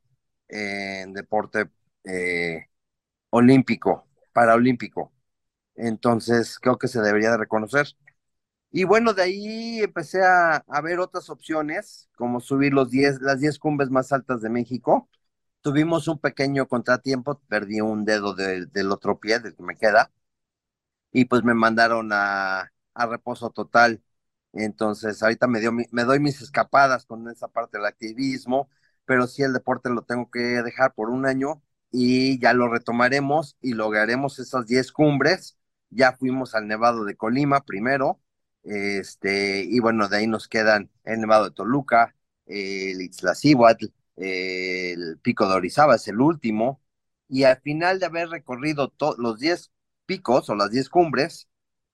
en 0.47 1.13
deporte 1.13 1.69
eh, 2.05 2.67
olímpico, 3.31 4.07
paraolímpico. 4.33 5.13
Entonces, 5.75 6.59
creo 6.59 6.77
que 6.79 6.87
se 6.89 7.01
debería 7.01 7.31
de 7.31 7.37
reconocer. 7.37 7.87
Y 8.71 8.83
bueno, 8.85 9.13
de 9.13 9.23
ahí 9.23 9.79
empecé 9.81 10.21
a, 10.23 10.63
ver 10.83 10.99
otras 10.99 11.29
opciones, 11.29 12.09
como 12.17 12.39
subir 12.41 12.73
los 12.73 12.91
diez, 12.91 13.21
las 13.21 13.39
10 13.39 13.59
cumbres 13.59 13.89
más 13.89 14.11
altas 14.11 14.41
de 14.41 14.49
México. 14.49 15.09
Tuvimos 15.61 16.07
un 16.07 16.19
pequeño 16.19 16.67
contratiempo, 16.67 17.41
perdí 17.47 17.81
un 17.81 18.05
dedo 18.05 18.35
del 18.35 18.91
otro 18.91 19.19
pie, 19.19 19.39
del 19.39 19.55
que 19.55 19.63
me 19.63 19.77
queda, 19.77 20.11
y 21.11 21.25
pues 21.25 21.43
me 21.43 21.53
mandaron 21.53 22.11
a, 22.13 22.71
a 22.93 23.05
reposo 23.07 23.49
total 23.51 24.03
Entonces, 24.53 25.23
ahorita 25.23 25.47
me, 25.47 25.61
dio, 25.61 25.73
me 25.73 26.05
doy 26.05 26.19
mis 26.21 26.41
escapadas 26.41 27.05
con 27.07 27.29
esa 27.29 27.49
parte 27.49 27.77
del 27.77 27.87
activismo, 27.87 28.69
pero 29.05 29.27
sí 29.27 29.43
el 29.43 29.53
deporte 29.53 29.89
lo 29.89 30.03
tengo 30.03 30.29
que 30.31 30.39
dejar 30.39 30.93
por 30.93 31.09
un 31.09 31.25
año 31.25 31.61
y 31.91 32.39
ya 32.39 32.53
lo 32.53 32.69
retomaremos 32.69 33.57
y 33.61 33.73
lograremos 33.73 34.39
esas 34.39 34.65
10 34.67 34.91
cumbres. 34.91 35.57
Ya 35.89 36.13
fuimos 36.13 36.55
al 36.55 36.67
Nevado 36.67 37.05
de 37.05 37.15
Colima 37.15 37.63
primero, 37.63 38.19
este, 38.63 39.63
y 39.63 39.79
bueno, 39.79 40.07
de 40.09 40.17
ahí 40.17 40.27
nos 40.27 40.47
quedan 40.47 40.91
el 41.03 41.21
Nevado 41.21 41.45
de 41.45 41.51
Toluca, 41.51 42.15
el 42.45 43.01
Itzlacihuatl, 43.01 43.85
el 44.17 45.19
Pico 45.21 45.47
de 45.47 45.55
Orizaba 45.55 45.95
es 45.95 46.07
el 46.07 46.19
último, 46.19 46.81
y 47.29 47.43
al 47.43 47.61
final 47.61 47.99
de 47.99 48.07
haber 48.07 48.29
recorrido 48.29 48.93
los 49.17 49.39
10 49.39 49.71
picos 50.05 50.49
o 50.49 50.55
las 50.55 50.71
10 50.71 50.89
cumbres, 50.89 51.47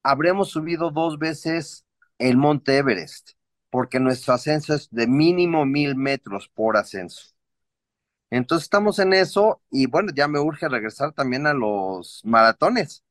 habremos 0.04 0.50
subido 0.50 0.92
dos 0.92 1.20
veces 1.20 1.86
el 2.18 2.38
Monte 2.38 2.78
Everest, 2.78 3.32
porque 3.72 4.02
nuestro 4.02 4.36
ascenso 4.36 4.76
es 4.76 4.90
de 4.92 5.08
mínimo 5.08 5.66
mil 5.68 5.96
metros 5.98 6.50
por 6.50 6.78
ascenso. 6.78 7.34
Entonces 8.30 8.64
estamos 8.66 9.00
en 9.00 9.14
eso 9.14 9.62
y 9.70 9.88
bueno, 9.88 10.12
ya 10.16 10.28
me 10.28 10.40
urge 10.40 10.70
regresar 10.70 11.12
también 11.14 11.48
a 11.48 11.54
los 11.54 12.22
maratones. 12.26 13.04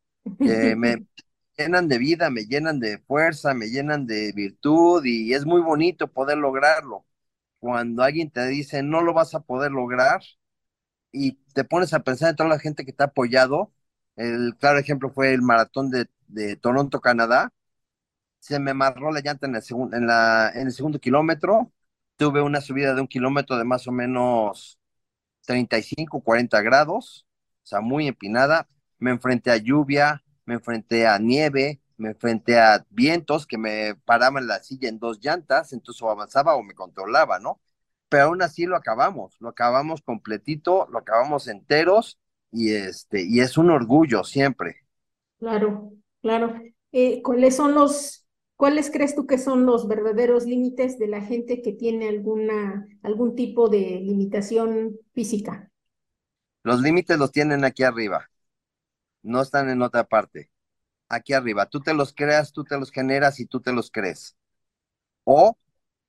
me 0.43 0.97
llenan 1.59 1.89
de 1.89 1.99
vida, 1.99 2.31
me 2.31 2.45
llenan 2.47 2.81
de 2.81 2.99
fuerza, 3.01 3.55
me 3.55 3.69
llenan 3.69 4.07
de 4.07 4.33
virtud 4.35 5.05
y 5.05 5.35
es 5.35 5.47
muy 5.47 5.61
bonito 5.63 6.09
poder 6.09 6.39
lograrlo. 6.39 7.07
Cuando 7.61 8.03
alguien 8.05 8.31
te 8.31 8.47
dice 8.49 8.83
no 8.83 9.03
lo 9.03 9.15
vas 9.15 9.35
a 9.35 9.41
poder 9.41 9.73
lograr 9.73 10.23
y 11.13 11.33
te 11.55 11.65
pones 11.65 11.93
a 11.95 12.01
pensar 12.01 12.31
en 12.31 12.37
toda 12.37 12.49
la 12.49 12.59
gente 12.59 12.85
que 12.85 12.93
te 12.93 13.03
ha 13.03 13.07
apoyado, 13.07 13.73
el 14.17 14.57
claro 14.59 14.79
ejemplo 14.79 15.11
fue 15.11 15.33
el 15.35 15.43
maratón 15.43 15.91
de, 15.91 16.09
de 16.29 16.57
Toronto, 16.57 17.01
Canadá, 17.01 17.53
se 18.41 18.59
me 18.59 18.73
amarró 18.73 19.13
la 19.13 19.21
llanta 19.21 19.47
en 19.47 19.57
el, 19.57 19.63
en, 19.93 20.07
la, 20.07 20.51
en 20.55 20.67
el 20.67 20.73
segundo 20.73 20.99
kilómetro, 20.99 21.73
tuve 22.17 22.43
una 22.43 22.61
subida 22.61 22.95
de 22.95 23.01
un 23.01 23.09
kilómetro 23.09 23.57
de 23.57 23.65
más 23.65 23.87
o 23.87 23.93
menos 23.93 24.79
35, 25.47 26.21
40 26.23 26.61
grados, 26.63 27.27
o 27.63 27.67
sea, 27.67 27.81
muy 27.81 28.09
empinada, 28.09 28.69
me 28.99 29.11
enfrenté 29.11 29.51
a 29.51 29.57
lluvia, 29.57 30.23
me 30.45 30.55
enfrenté 30.55 31.07
a 31.07 31.19
nieve, 31.19 31.81
me 31.97 32.11
enfrenté 32.11 32.59
a 32.59 32.85
vientos 32.91 33.47
que 33.47 33.59
me 33.59 33.95
paraban 34.05 34.47
la 34.47 34.63
silla 34.63 34.89
en 34.89 34.99
dos 34.99 35.21
llantas, 35.21 35.73
entonces 35.73 36.03
o 36.03 36.11
avanzaba 36.11 36.57
o 36.57 36.63
me 36.63 36.75
controlaba, 36.75 37.39
¿no? 37.39 37.61
Pero 38.09 38.25
aún 38.25 38.43
así 38.43 38.67
lo 38.67 38.77
acabamos, 38.77 39.37
lo 39.41 39.51
acabamos 39.51 40.03
completito, 40.03 40.89
lo 40.91 40.99
acabamos 40.99 41.47
enteros 41.47 42.19
y 42.51 42.73
este, 42.73 43.23
y 43.23 43.41
es 43.41 43.57
un 43.59 43.71
orgullo 43.71 44.25
siempre. 44.25 44.79
Claro, 45.39 45.93
claro. 46.23 46.55
Eh, 46.93 47.23
¿Cuáles 47.23 47.57
son 47.57 47.75
los 47.75 48.27
¿Cuáles 48.61 48.91
crees 48.91 49.15
tú 49.15 49.27
que 49.27 49.39
son 49.39 49.65
los 49.65 49.89
verdaderos 49.89 50.45
límites 50.45 50.99
de 50.99 51.07
la 51.07 51.23
gente 51.23 51.63
que 51.63 51.73
tiene 51.73 52.11
alguna, 52.11 52.87
algún 53.03 53.35
tipo 53.35 53.71
de 53.71 54.03
limitación 54.03 54.99
física? 55.15 55.71
Los 56.63 56.83
límites 56.83 57.19
los 57.19 57.33
tienen 57.33 57.65
aquí 57.65 57.85
arriba, 57.85 58.29
no 59.23 59.41
están 59.41 59.71
en 59.71 59.81
otra 59.81 60.05
parte. 60.05 60.51
Aquí 61.09 61.33
arriba, 61.33 61.71
tú 61.71 61.81
te 61.81 61.95
los 61.95 62.13
creas, 62.13 62.53
tú 62.53 62.65
te 62.65 62.79
los 62.79 62.91
generas 62.91 63.41
y 63.41 63.47
tú 63.47 63.63
te 63.63 63.73
los 63.73 63.91
crees. 63.91 64.37
O 65.25 65.57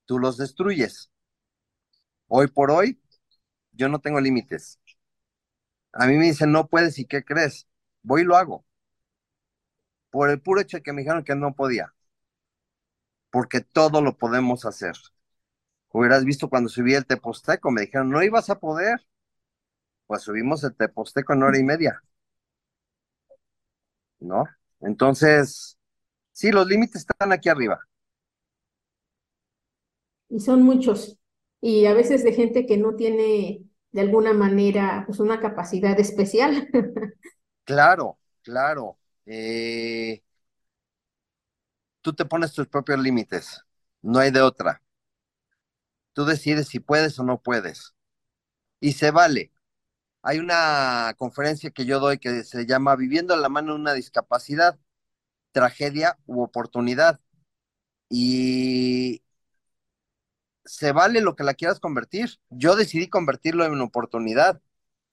tú 0.04 0.20
los 0.20 0.36
destruyes. 0.36 1.10
Hoy 2.28 2.48
por 2.48 2.70
hoy, 2.70 3.02
yo 3.72 3.88
no 3.88 4.00
tengo 4.00 4.20
límites. 4.20 4.78
A 5.94 6.06
mí 6.06 6.18
me 6.18 6.26
dicen, 6.26 6.52
no 6.52 6.68
puedes 6.68 7.00
y 7.00 7.06
¿qué 7.06 7.24
crees? 7.24 7.66
Voy 8.04 8.24
y 8.24 8.26
lo 8.26 8.36
hago. 8.36 8.66
Por 10.10 10.30
el 10.30 10.42
puro 10.42 10.60
hecho 10.60 10.76
de 10.76 10.84
que 10.84 10.92
me 10.92 11.04
dijeron 11.04 11.24
que 11.24 11.34
no 11.34 11.56
podía 11.56 11.94
porque 13.32 13.62
todo 13.62 14.02
lo 14.02 14.18
podemos 14.18 14.66
hacer. 14.66 14.94
Hubieras 15.92 16.26
visto 16.26 16.50
cuando 16.50 16.70
subí 16.70 16.94
el 16.94 17.06
Teposteco, 17.06 17.72
me 17.72 17.82
dijeron, 17.82 18.10
no 18.10 18.24
ibas 18.24 18.50
a 18.50 18.60
poder. 18.60 19.06
Pues 20.08 20.24
subimos 20.24 20.64
el 20.64 20.76
Teposteco 20.76 21.34
en 21.34 21.44
hora 21.44 21.58
y 21.58 21.64
media. 21.64 22.02
¿No? 24.20 24.46
Entonces, 24.82 25.78
sí, 26.32 26.52
los 26.52 26.68
límites 26.68 26.98
están 26.98 27.32
aquí 27.32 27.50
arriba. 27.50 27.80
Y 30.30 30.40
son 30.40 30.64
muchos. 30.64 31.18
Y 31.60 31.86
a 31.86 31.94
veces 31.94 32.24
de 32.24 32.34
gente 32.34 32.66
que 32.66 32.78
no 32.78 32.96
tiene 32.96 33.64
de 33.92 34.02
alguna 34.02 34.34
manera 34.34 35.04
pues 35.06 35.20
una 35.20 35.40
capacidad 35.40 36.00
especial. 36.00 36.70
claro, 37.66 38.18
claro. 38.42 38.98
Eh, 39.26 40.24
tú 42.02 42.14
te 42.14 42.26
pones 42.26 42.54
tus 42.54 42.68
propios 42.68 43.00
límites, 43.00 43.66
no 44.02 44.20
hay 44.20 44.32
de 44.32 44.42
otra. 44.42 44.82
Tú 46.14 46.26
decides 46.26 46.68
si 46.68 46.80
puedes 46.80 47.18
o 47.20 47.24
no 47.24 47.42
puedes. 47.42 47.96
Y 48.80 48.94
se 48.94 49.12
vale. 49.12 49.52
Hay 50.24 50.40
una 50.40 51.16
conferencia 51.18 51.72
que 51.72 51.86
yo 51.86 52.00
doy 52.00 52.20
que 52.20 52.44
se 52.44 52.66
llama 52.66 52.96
Viviendo 52.96 53.34
a 53.34 53.38
la 53.38 53.50
mano 53.50 53.76
una 53.76 53.94
discapacidad, 53.94 54.80
tragedia 55.54 56.20
u 56.28 56.44
oportunidad. 56.44 57.22
Y 58.10 59.24
se 60.66 60.92
vale 60.92 61.22
lo 61.22 61.36
que 61.36 61.44
la 61.44 61.54
quieras 61.56 61.80
convertir. 61.80 62.40
Yo 62.50 62.76
decidí 62.76 63.10
convertirlo 63.10 63.66
en 63.66 63.82
oportunidad. 63.82 64.62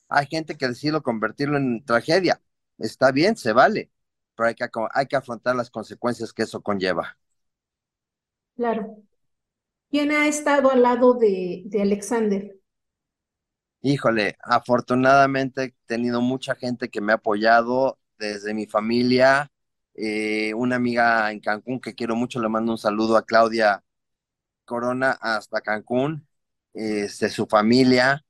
Hay 0.08 0.26
gente 0.26 0.56
que 0.56 0.68
decide 0.68 1.02
convertirlo 1.02 1.58
en 1.58 1.84
tragedia. 1.84 2.42
Está 2.78 3.12
bien, 3.12 3.36
se 3.36 3.52
vale 3.52 3.90
pero 4.38 4.48
hay 4.50 4.54
que, 4.56 4.66
hay 4.94 5.06
que 5.06 5.16
afrontar 5.16 5.56
las 5.56 5.70
consecuencias 5.70 6.32
que 6.32 6.44
eso 6.44 6.62
conlleva. 6.62 7.18
Claro. 8.56 8.98
¿Quién 9.90 10.12
ha 10.12 10.28
estado 10.28 10.70
al 10.72 10.82
lado 10.82 11.14
de, 11.14 11.62
de 11.66 11.82
Alexander? 11.82 12.58
Híjole, 13.80 14.36
afortunadamente 14.42 15.62
he 15.64 15.74
tenido 15.86 16.20
mucha 16.20 16.54
gente 16.56 16.88
que 16.90 17.00
me 17.00 17.12
ha 17.12 17.16
apoyado 17.16 17.98
desde 18.18 18.52
mi 18.54 18.66
familia, 18.66 19.52
eh, 19.94 20.52
una 20.54 20.76
amiga 20.76 21.30
en 21.30 21.40
Cancún 21.40 21.80
que 21.80 21.94
quiero 21.94 22.16
mucho, 22.16 22.40
le 22.40 22.48
mando 22.48 22.72
un 22.72 22.78
saludo 22.78 23.16
a 23.16 23.24
Claudia 23.24 23.84
Corona 24.66 25.12
hasta 25.20 25.60
Cancún, 25.62 26.28
este, 26.74 27.30
su 27.30 27.46
familia, 27.46 28.24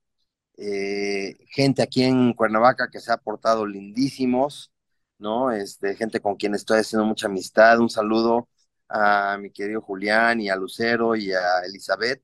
eh, 0.57 1.37
gente 1.49 1.81
aquí 1.83 2.03
en 2.03 2.33
Cuernavaca 2.33 2.89
que 2.91 2.99
se 3.01 3.11
ha 3.13 3.17
portado 3.17 3.65
lindísimos, 3.67 4.71
¿no? 5.19 5.51
Este, 5.51 5.95
gente 5.95 6.21
con 6.21 6.35
quien 6.35 6.55
estoy 6.55 6.79
haciendo 6.79 7.05
mucha 7.05 7.27
amistad. 7.27 7.79
Un 7.79 7.89
saludo 7.89 8.49
a 8.89 9.37
mi 9.39 9.51
querido 9.51 9.81
Julián 9.81 10.41
y 10.41 10.49
a 10.49 10.55
Lucero 10.55 11.15
y 11.15 11.31
a 11.33 11.59
Elizabeth, 11.65 12.23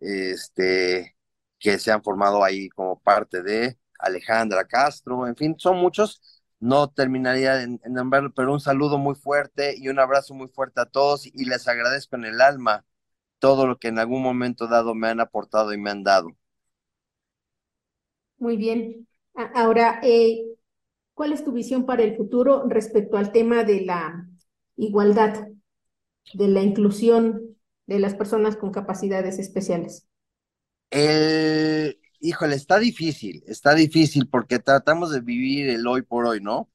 este, 0.00 1.16
que 1.58 1.78
se 1.78 1.92
han 1.92 2.02
formado 2.02 2.44
ahí 2.44 2.68
como 2.70 3.00
parte 3.00 3.42
de 3.42 3.78
Alejandra 3.98 4.66
Castro, 4.66 5.26
en 5.26 5.36
fin, 5.36 5.56
son 5.58 5.78
muchos. 5.78 6.42
No 6.60 6.90
terminaría 6.90 7.62
en, 7.62 7.80
nombrarlo, 7.90 8.32
pero 8.34 8.52
un 8.52 8.60
saludo 8.60 8.98
muy 8.98 9.14
fuerte 9.14 9.74
y 9.76 9.88
un 9.88 9.98
abrazo 9.98 10.34
muy 10.34 10.48
fuerte 10.48 10.80
a 10.80 10.86
todos 10.86 11.26
y 11.26 11.44
les 11.44 11.68
agradezco 11.68 12.16
en 12.16 12.24
el 12.24 12.40
alma 12.40 12.86
todo 13.38 13.66
lo 13.66 13.78
que 13.78 13.88
en 13.88 13.98
algún 13.98 14.22
momento 14.22 14.66
dado 14.68 14.94
me 14.94 15.08
han 15.08 15.20
aportado 15.20 15.72
y 15.74 15.78
me 15.78 15.90
han 15.90 16.02
dado. 16.04 16.30
Muy 18.38 18.56
bien. 18.56 19.06
Ahora, 19.54 20.00
eh, 20.02 20.54
¿Cuál 21.14 21.32
es 21.32 21.44
tu 21.44 21.52
visión 21.52 21.86
para 21.86 22.02
el 22.02 22.16
futuro 22.16 22.64
respecto 22.68 23.16
al 23.16 23.32
tema 23.32 23.64
de 23.64 23.82
la 23.82 24.28
igualdad, 24.76 25.48
de 26.34 26.48
la 26.48 26.62
inclusión 26.62 27.56
de 27.86 28.00
las 28.00 28.14
personas 28.14 28.56
con 28.56 28.72
capacidades 28.72 29.38
especiales? 29.38 30.08
El, 30.90 31.98
híjole, 32.20 32.54
está 32.56 32.78
difícil, 32.78 33.42
está 33.46 33.74
difícil 33.74 34.28
porque 34.28 34.58
tratamos 34.58 35.10
de 35.12 35.20
vivir 35.20 35.68
el 35.68 35.86
hoy 35.86 36.02
por 36.02 36.26
hoy, 36.26 36.40
¿no? 36.40 36.70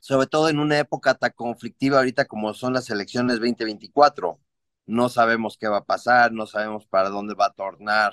Sobre 0.00 0.26
todo 0.26 0.48
en 0.48 0.58
una 0.58 0.78
época 0.78 1.14
tan 1.14 1.32
conflictiva 1.32 1.98
ahorita 1.98 2.26
como 2.26 2.54
son 2.54 2.72
las 2.72 2.88
elecciones 2.90 3.36
2024. 3.40 4.40
No 4.86 5.08
sabemos 5.08 5.58
qué 5.58 5.68
va 5.68 5.78
a 5.78 5.84
pasar, 5.84 6.32
no 6.32 6.46
sabemos 6.46 6.86
para 6.86 7.10
dónde 7.10 7.34
va 7.34 7.46
a 7.46 7.52
tornar 7.52 8.12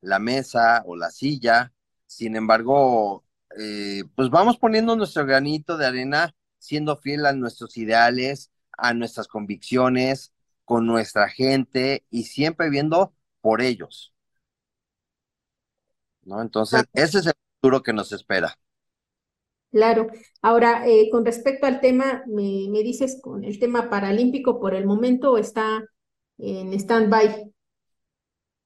la 0.00 0.18
mesa 0.18 0.82
o 0.86 0.96
la 0.96 1.10
silla. 1.10 1.72
Sin 2.06 2.36
embargo, 2.36 3.24
eh, 3.58 4.04
pues 4.14 4.30
vamos 4.30 4.58
poniendo 4.58 4.96
nuestro 4.96 5.26
granito 5.26 5.76
de 5.76 5.86
arena, 5.86 6.34
siendo 6.58 6.96
fiel 6.96 7.26
a 7.26 7.32
nuestros 7.32 7.76
ideales, 7.76 8.50
a 8.76 8.94
nuestras 8.94 9.28
convicciones, 9.28 10.32
con 10.64 10.86
nuestra 10.86 11.28
gente 11.28 12.04
y 12.10 12.24
siempre 12.24 12.70
viendo 12.70 13.14
por 13.40 13.60
ellos. 13.60 14.12
¿No? 16.22 16.40
Entonces, 16.40 16.84
ese 16.92 17.18
es 17.18 17.26
el 17.26 17.32
futuro 17.60 17.82
que 17.82 17.92
nos 17.92 18.12
espera. 18.12 18.56
Claro. 19.70 20.08
Ahora, 20.42 20.86
eh, 20.86 21.08
con 21.10 21.24
respecto 21.24 21.66
al 21.66 21.80
tema, 21.80 22.22
me, 22.26 22.68
me, 22.70 22.82
dices, 22.82 23.18
con 23.22 23.42
el 23.42 23.58
tema 23.58 23.88
paralímpico, 23.88 24.60
por 24.60 24.74
el 24.74 24.86
momento 24.86 25.38
está 25.38 25.84
en 26.38 26.72
stand-by. 26.74 27.51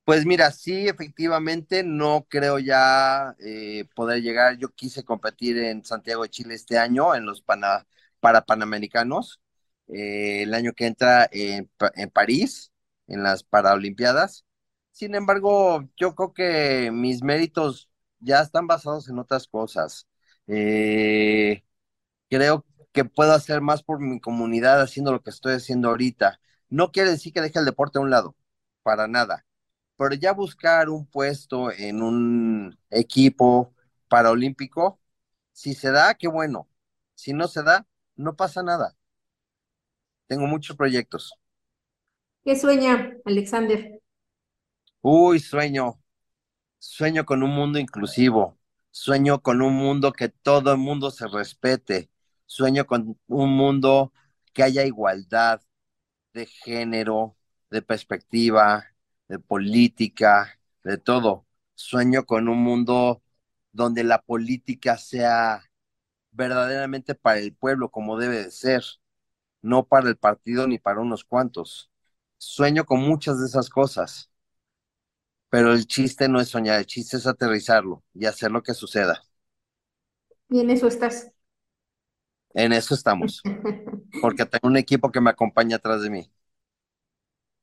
Pues 0.07 0.25
mira, 0.27 0.53
sí, 0.53 0.88
efectivamente, 0.88 1.85
no 1.85 2.27
creo 2.31 2.59
ya 2.61 3.35
eh, 3.40 3.87
poder 3.97 4.23
llegar. 4.23 4.57
Yo 4.59 4.71
quise 4.71 5.05
competir 5.05 5.59
en 5.59 5.85
Santiago 5.85 6.23
de 6.25 6.31
Chile 6.31 6.55
este 6.55 6.79
año 6.79 7.14
en 7.16 7.27
los 7.27 7.42
para 7.42 8.42
Panamericanos 8.47 9.40
eh, 9.88 10.42
el 10.45 10.55
año 10.55 10.73
que 10.75 10.87
entra 10.87 11.29
en, 11.33 11.71
en 11.97 12.11
París, 12.11 12.73
en 13.09 13.23
las 13.25 13.45
Paralimpiadas. 13.45 14.45
Sin 14.92 15.14
embargo, 15.16 15.88
yo 15.97 16.14
creo 16.14 16.33
que 16.35 16.90
mis 16.92 17.23
méritos 17.25 17.90
ya 18.21 18.40
están 18.42 18.66
basados 18.69 19.09
en 19.09 19.19
otras 19.19 19.49
cosas. 19.49 20.07
Eh, 20.47 21.64
creo 22.31 22.64
que 22.92 23.05
puedo 23.07 23.33
hacer 23.33 23.61
más 23.62 23.83
por 23.85 24.01
mi 24.01 24.21
comunidad 24.21 24.81
haciendo 24.83 25.12
lo 25.12 25.23
que 25.23 25.31
estoy 25.31 25.55
haciendo 25.55 25.88
ahorita. 25.90 26.40
No 26.71 26.92
quiere 26.92 27.11
decir 27.12 27.33
que 27.33 27.40
deje 27.42 27.59
el 27.61 27.64
deporte 27.66 27.99
a 27.99 28.03
un 28.03 28.11
lado, 28.11 28.37
para 28.85 29.09
nada. 29.09 29.47
Pero 29.96 30.14
ya 30.14 30.32
buscar 30.32 30.88
un 30.90 31.06
puesto 31.06 31.70
en 31.72 32.02
un 32.02 32.78
equipo 32.90 33.74
paraolímpico, 34.09 35.00
si 35.52 35.74
se 35.74 35.90
da, 35.90 36.14
qué 36.14 36.28
bueno. 36.28 36.68
Si 37.14 37.32
no 37.32 37.48
se 37.48 37.62
da, 37.62 37.87
no 38.16 38.37
pasa 38.37 38.62
nada. 38.62 38.96
Tengo 40.28 40.46
muchos 40.46 40.76
proyectos. 40.76 41.32
¿Qué 42.44 42.56
sueña, 42.56 43.14
Alexander? 43.26 44.00
Uy, 45.02 45.40
sueño. 45.40 46.02
Sueño 46.78 47.24
con 47.26 47.42
un 47.42 47.50
mundo 47.50 47.78
inclusivo. 47.78 48.59
Sueño 48.90 49.42
con 49.42 49.62
un 49.62 49.74
mundo 49.74 50.12
que 50.12 50.28
todo 50.30 50.72
el 50.72 50.78
mundo 50.78 51.11
se 51.11 51.28
respete 51.28 52.11
Sueño 52.46 52.87
con 52.87 53.18
un 53.28 53.50
mundo 53.56 54.12
que 54.54 54.62
haya 54.62 54.85
igualdad 54.87 55.62
de 56.35 56.46
género, 56.46 57.37
de 57.70 57.82
perspectiva, 57.82 58.87
de 59.28 59.38
política, 59.38 60.58
de 60.84 60.98
todo. 60.98 61.46
Sueño 61.74 62.24
con 62.26 62.48
un 62.48 62.58
mundo 62.62 63.22
donde 63.72 64.04
la 64.04 64.22
política 64.22 64.96
sea 64.98 65.62
verdaderamente 66.32 67.14
para 67.14 67.40
el 67.40 67.54
pueblo 67.54 67.90
como 67.90 68.18
debe 68.18 68.44
de 68.44 68.50
ser, 68.50 68.84
no 69.62 69.86
para 69.86 70.08
el 70.08 70.16
partido 70.18 70.66
ni 70.68 70.78
para 70.78 71.00
unos 71.00 71.24
cuantos. 71.24 71.90
Sueño 72.38 72.86
con 72.86 73.00
muchas 73.00 73.40
de 73.40 73.46
esas 73.46 73.70
cosas, 73.70 74.30
pero 75.50 75.72
el 75.72 75.86
chiste 75.88 76.28
no 76.28 76.40
es 76.40 76.48
soñar, 76.50 76.78
el 76.78 76.86
chiste 76.86 77.16
es 77.16 77.26
aterrizarlo 77.26 78.04
y 78.14 78.26
hacer 78.26 78.50
lo 78.52 78.62
que 78.62 78.74
suceda. 78.74 79.22
Y 80.48 80.58
en 80.60 80.70
eso 80.70 80.88
estás. 80.88 81.32
En 82.54 82.72
eso 82.72 82.94
estamos, 82.94 83.46
porque 84.20 84.46
tengo 84.46 84.68
un 84.68 84.76
equipo 84.78 85.12
que 85.12 85.20
me 85.22 85.30
acompaña 85.30 85.76
atrás 85.76 86.02
de 86.02 86.10
mí. 86.10 86.30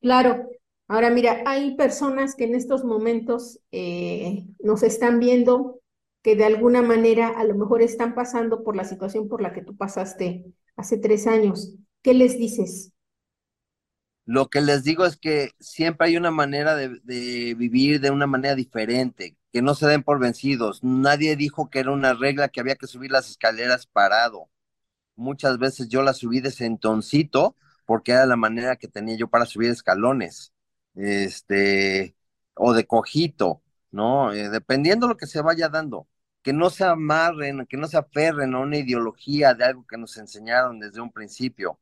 Claro. 0.01 0.49
Ahora 0.87 1.09
mira, 1.09 1.43
hay 1.45 1.75
personas 1.75 2.35
que 2.35 2.43
en 2.43 2.55
estos 2.55 2.83
momentos 2.83 3.59
eh, 3.71 4.45
nos 4.59 4.83
están 4.83 5.19
viendo 5.19 5.81
que 6.21 6.35
de 6.35 6.45
alguna 6.45 6.81
manera 6.81 7.29
a 7.29 7.43
lo 7.43 7.55
mejor 7.55 7.81
están 7.81 8.15
pasando 8.15 8.63
por 8.63 8.75
la 8.75 8.83
situación 8.83 9.27
por 9.27 9.41
la 9.41 9.53
que 9.53 9.61
tú 9.61 9.75
pasaste 9.75 10.45
hace 10.75 10.97
tres 10.97 11.27
años. 11.27 11.75
¿Qué 12.01 12.13
les 12.13 12.37
dices? 12.37 12.91
Lo 14.25 14.49
que 14.49 14.61
les 14.61 14.83
digo 14.83 15.05
es 15.05 15.17
que 15.17 15.51
siempre 15.59 16.07
hay 16.07 16.17
una 16.17 16.31
manera 16.31 16.75
de, 16.75 16.99
de, 17.03 17.55
vivir 17.55 17.99
de 17.99 18.09
una 18.09 18.27
manera 18.27 18.55
diferente, 18.55 19.35
que 19.51 19.61
no 19.61 19.75
se 19.75 19.87
den 19.87 20.03
por 20.03 20.19
vencidos. 20.19 20.81
Nadie 20.83 21.35
dijo 21.35 21.69
que 21.69 21.79
era 21.79 21.91
una 21.91 22.13
regla 22.13 22.47
que 22.47 22.61
había 22.61 22.75
que 22.75 22.87
subir 22.87 23.11
las 23.11 23.29
escaleras 23.29 23.85
parado 23.85 24.49
muchas 25.15 25.57
veces 25.57 25.89
yo 25.89 26.01
la 26.03 26.13
subí 26.13 26.39
de 26.41 26.51
sentoncito 26.51 27.55
porque 27.85 28.13
era 28.13 28.25
la 28.25 28.35
manera 28.35 28.75
que 28.75 28.87
tenía 28.87 29.15
yo 29.17 29.27
para 29.27 29.45
subir 29.45 29.69
escalones, 29.71 30.52
este, 30.95 32.15
o 32.55 32.73
de 32.73 32.85
cojito, 32.85 33.61
¿no? 33.91 34.31
Eh, 34.33 34.49
dependiendo 34.49 35.07
lo 35.07 35.17
que 35.17 35.27
se 35.27 35.41
vaya 35.41 35.69
dando, 35.69 36.07
que 36.41 36.53
no 36.53 36.69
se 36.69 36.83
amarren, 36.85 37.65
que 37.67 37.77
no 37.77 37.87
se 37.87 37.97
aferren 37.97 38.53
a 38.55 38.59
una 38.59 38.77
ideología 38.77 39.53
de 39.53 39.65
algo 39.65 39.85
que 39.87 39.97
nos 39.97 40.17
enseñaron 40.17 40.79
desde 40.79 41.01
un 41.01 41.11
principio. 41.11 41.79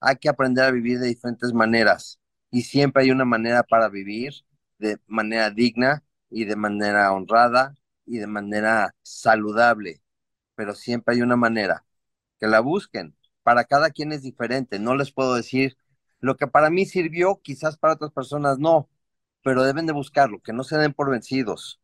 Hay 0.00 0.16
que 0.16 0.28
aprender 0.28 0.64
a 0.64 0.70
vivir 0.70 0.98
de 1.00 1.08
diferentes 1.08 1.52
maneras 1.52 2.20
y 2.50 2.62
siempre 2.62 3.02
hay 3.04 3.10
una 3.10 3.24
manera 3.24 3.62
para 3.62 3.88
vivir 3.88 4.34
de 4.78 4.98
manera 5.06 5.50
digna 5.50 6.04
y 6.30 6.44
de 6.44 6.56
manera 6.56 7.12
honrada 7.12 7.74
y 8.04 8.18
de 8.18 8.26
manera 8.26 8.94
saludable, 9.02 10.02
pero 10.54 10.74
siempre 10.74 11.14
hay 11.14 11.22
una 11.22 11.36
manera 11.36 11.84
que 12.40 12.46
la 12.46 12.60
busquen. 12.60 13.16
Para 13.42 13.64
cada 13.64 13.90
quien 13.90 14.12
es 14.12 14.22
diferente, 14.22 14.78
no 14.78 14.96
les 14.96 15.12
puedo 15.12 15.34
decir 15.34 15.76
lo 16.20 16.36
que 16.36 16.46
para 16.46 16.70
mí 16.70 16.86
sirvió, 16.86 17.40
quizás 17.42 17.76
para 17.76 17.94
otras 17.94 18.12
personas 18.12 18.58
no, 18.58 18.88
pero 19.42 19.62
deben 19.62 19.86
de 19.86 19.92
buscarlo, 19.92 20.40
que 20.40 20.52
no 20.52 20.64
se 20.64 20.78
den 20.78 20.92
por 20.92 21.10
vencidos. 21.10 21.80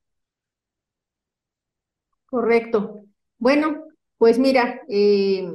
Correcto. 2.26 3.04
Bueno, 3.38 3.84
pues 4.18 4.38
mira, 4.38 4.80
eh, 4.88 5.46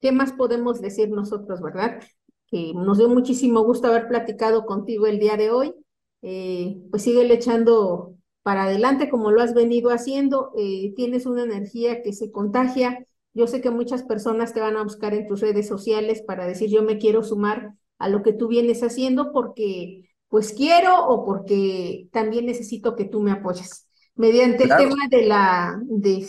¿qué 0.00 0.12
más 0.12 0.32
podemos 0.32 0.80
decir 0.80 1.10
nosotros, 1.10 1.60
verdad? 1.60 2.00
Que 2.46 2.72
nos 2.74 2.98
dio 2.98 3.08
muchísimo 3.08 3.62
gusto 3.62 3.88
haber 3.88 4.08
platicado 4.08 4.66
contigo 4.66 5.06
el 5.06 5.18
día 5.18 5.36
de 5.36 5.50
hoy. 5.50 5.74
Eh, 6.22 6.76
pues 6.90 7.02
sigue 7.02 7.30
echando 7.32 8.14
para 8.42 8.64
adelante 8.64 9.10
como 9.10 9.32
lo 9.32 9.42
has 9.42 9.54
venido 9.54 9.90
haciendo. 9.90 10.52
Eh, 10.56 10.92
tienes 10.94 11.26
una 11.26 11.42
energía 11.42 12.02
que 12.02 12.12
se 12.12 12.30
contagia 12.30 13.06
yo 13.34 13.46
sé 13.46 13.60
que 13.60 13.70
muchas 13.70 14.02
personas 14.02 14.52
te 14.52 14.60
van 14.60 14.76
a 14.76 14.82
buscar 14.82 15.14
en 15.14 15.26
tus 15.26 15.40
redes 15.40 15.66
sociales 15.68 16.22
para 16.22 16.46
decir 16.46 16.70
yo 16.70 16.82
me 16.82 16.98
quiero 16.98 17.22
sumar 17.22 17.74
a 18.02 18.08
lo 18.08 18.22
que 18.24 18.32
tú 18.32 18.48
vienes 18.48 18.82
haciendo 18.82 19.32
porque 19.32 20.10
pues 20.28 20.52
quiero 20.52 21.06
o 21.06 21.24
porque 21.24 22.08
también 22.12 22.46
necesito 22.46 22.96
que 22.96 23.04
tú 23.04 23.20
me 23.20 23.30
apoyes. 23.30 23.86
Mediante 24.16 24.64
el 24.64 24.70
tema 24.76 25.06
de 25.08 25.26
la, 25.26 25.80
de, 25.84 26.26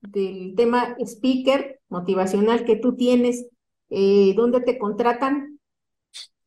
del 0.00 0.54
tema 0.56 0.96
speaker 0.98 1.80
motivacional 1.88 2.64
que 2.64 2.76
tú 2.76 2.96
tienes, 2.96 3.44
eh, 3.90 4.32
¿dónde 4.34 4.60
te 4.62 4.78
contratan? 4.78 5.60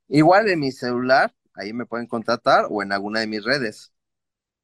Igual 0.07 0.49
en 0.49 0.59
mi 0.59 0.71
celular, 0.71 1.33
ahí 1.53 1.71
me 1.71 1.85
pueden 1.85 2.07
contratar 2.07 2.65
o 2.71 2.81
en 2.81 2.93
alguna 2.93 3.19
de 3.19 3.27
mis 3.27 3.43
redes. 3.43 3.93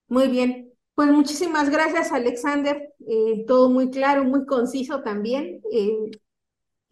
Muy 0.08 0.28
bien. 0.28 0.72
Pues 0.96 1.12
muchísimas 1.12 1.70
gracias, 1.70 2.12
Alexander. 2.12 2.82
Eh, 3.08 3.46
todo 3.46 3.70
muy 3.70 3.92
claro, 3.92 4.24
muy 4.24 4.46
conciso 4.48 5.02
también. 5.04 5.62
Eh, 5.72 6.12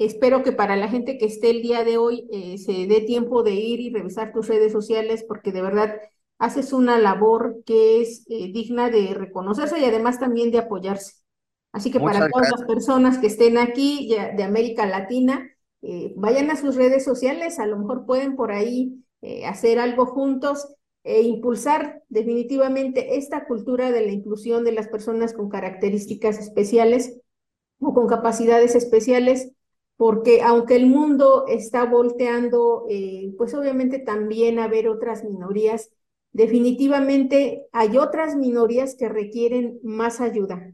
espero 0.05 0.43
que 0.43 0.51
para 0.51 0.75
la 0.75 0.87
gente 0.87 1.17
que 1.17 1.25
esté 1.25 1.49
el 1.49 1.61
día 1.61 1.83
de 1.83 1.97
hoy 1.97 2.27
eh, 2.31 2.57
se 2.57 2.87
dé 2.87 3.01
tiempo 3.01 3.43
de 3.43 3.53
ir 3.53 3.79
y 3.79 3.93
revisar 3.93 4.31
tus 4.33 4.47
redes 4.47 4.71
sociales 4.71 5.23
porque 5.27 5.51
de 5.51 5.61
verdad 5.61 5.95
haces 6.39 6.73
una 6.73 6.97
labor 6.97 7.63
que 7.65 8.01
es 8.01 8.25
digna 8.25 8.89
de 8.89 9.13
reconocerse 9.13 9.79
y 9.79 9.85
además 9.85 10.19
también 10.19 10.49
de 10.49 10.57
apoyarse. 10.57 11.21
Así 11.71 11.91
que 11.91 11.99
para 11.99 12.27
todas 12.29 12.49
las 12.49 12.63
personas 12.63 13.19
que 13.19 13.27
estén 13.27 13.59
aquí 13.59 14.09
de 14.09 14.43
América 14.43 14.87
Latina, 14.87 15.47
vayan 16.15 16.49
a 16.49 16.55
sus 16.55 16.75
redes 16.75 17.05
sociales, 17.05 17.59
a 17.59 17.67
lo 17.67 17.77
mejor 17.77 18.07
pueden 18.07 18.35
por 18.35 18.51
ahí 18.51 19.05
hacer 19.45 19.77
algo 19.77 20.07
juntos 20.07 20.75
e 21.03 21.21
impulsar 21.21 22.03
definitivamente 22.09 23.17
esta 23.17 23.45
cultura 23.45 23.91
de 23.91 24.05
la 24.05 24.11
inclusión 24.11 24.63
de 24.63 24.71
las 24.71 24.87
personas 24.87 25.33
con 25.33 25.49
características 25.49 26.37
especiales 26.39 27.19
o 27.79 27.93
con 27.93 28.07
capacidades 28.07 28.75
especiales, 28.75 29.51
porque 29.97 30.41
aunque 30.41 30.75
el 30.75 30.87
mundo 30.87 31.45
está 31.47 31.85
volteando, 31.85 32.85
eh, 32.89 33.33
pues 33.37 33.53
obviamente 33.53 33.99
también 33.99 34.59
a 34.59 34.67
ver 34.67 34.87
otras 34.89 35.23
minorías, 35.23 35.91
definitivamente 36.31 37.67
hay 37.71 37.97
otras 37.97 38.35
minorías 38.35 38.95
que 38.95 39.09
requieren 39.09 39.79
más 39.83 40.21
ayuda, 40.21 40.73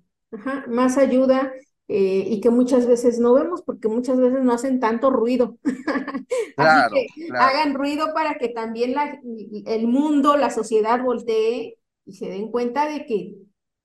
más 0.67 0.97
ayuda 0.97 1.51
eh, 1.89 2.25
y 2.27 2.41
que 2.41 2.49
muchas 2.49 2.85
veces 2.85 3.19
no 3.19 3.33
vemos 3.33 3.61
porque 3.61 3.87
muchas 3.87 4.19
veces 4.19 4.43
no 4.43 4.53
hacen 4.53 4.79
tanto 4.79 5.09
ruido. 5.09 5.57
Así 6.57 6.87
que 6.89 7.07
hagan 7.37 7.73
ruido 7.73 8.13
para 8.13 8.37
que 8.37 8.49
también 8.49 8.93
la, 8.93 9.19
el 9.65 9.87
mundo, 9.87 10.37
la 10.37 10.49
sociedad 10.49 11.01
voltee 11.03 11.77
y 12.05 12.13
se 12.15 12.29
den 12.29 12.51
cuenta 12.51 12.87
de 12.89 13.05
que 13.05 13.35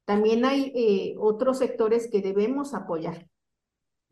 también 0.05 0.45
hay 0.45 0.73
eh, 0.75 1.14
otros 1.18 1.59
sectores 1.59 2.09
que 2.11 2.22
debemos 2.22 2.74
apoyar. 2.74 3.28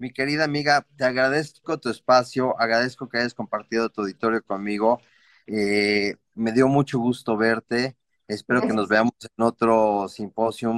Mi 0.00 0.10
querida 0.10 0.44
amiga, 0.44 0.86
te 0.96 1.04
agradezco 1.04 1.78
tu 1.78 1.90
espacio, 1.90 2.58
agradezco 2.58 3.06
que 3.06 3.18
hayas 3.18 3.34
compartido 3.34 3.90
tu 3.90 4.00
auditorio 4.00 4.42
conmigo. 4.42 4.98
Eh, 5.46 6.16
me 6.34 6.52
dio 6.52 6.68
mucho 6.68 6.98
gusto 6.98 7.36
verte. 7.36 7.98
Espero 8.26 8.62
que 8.62 8.72
nos 8.72 8.88
veamos 8.88 9.12
en 9.20 9.44
otro 9.44 10.08
simposio 10.08 10.72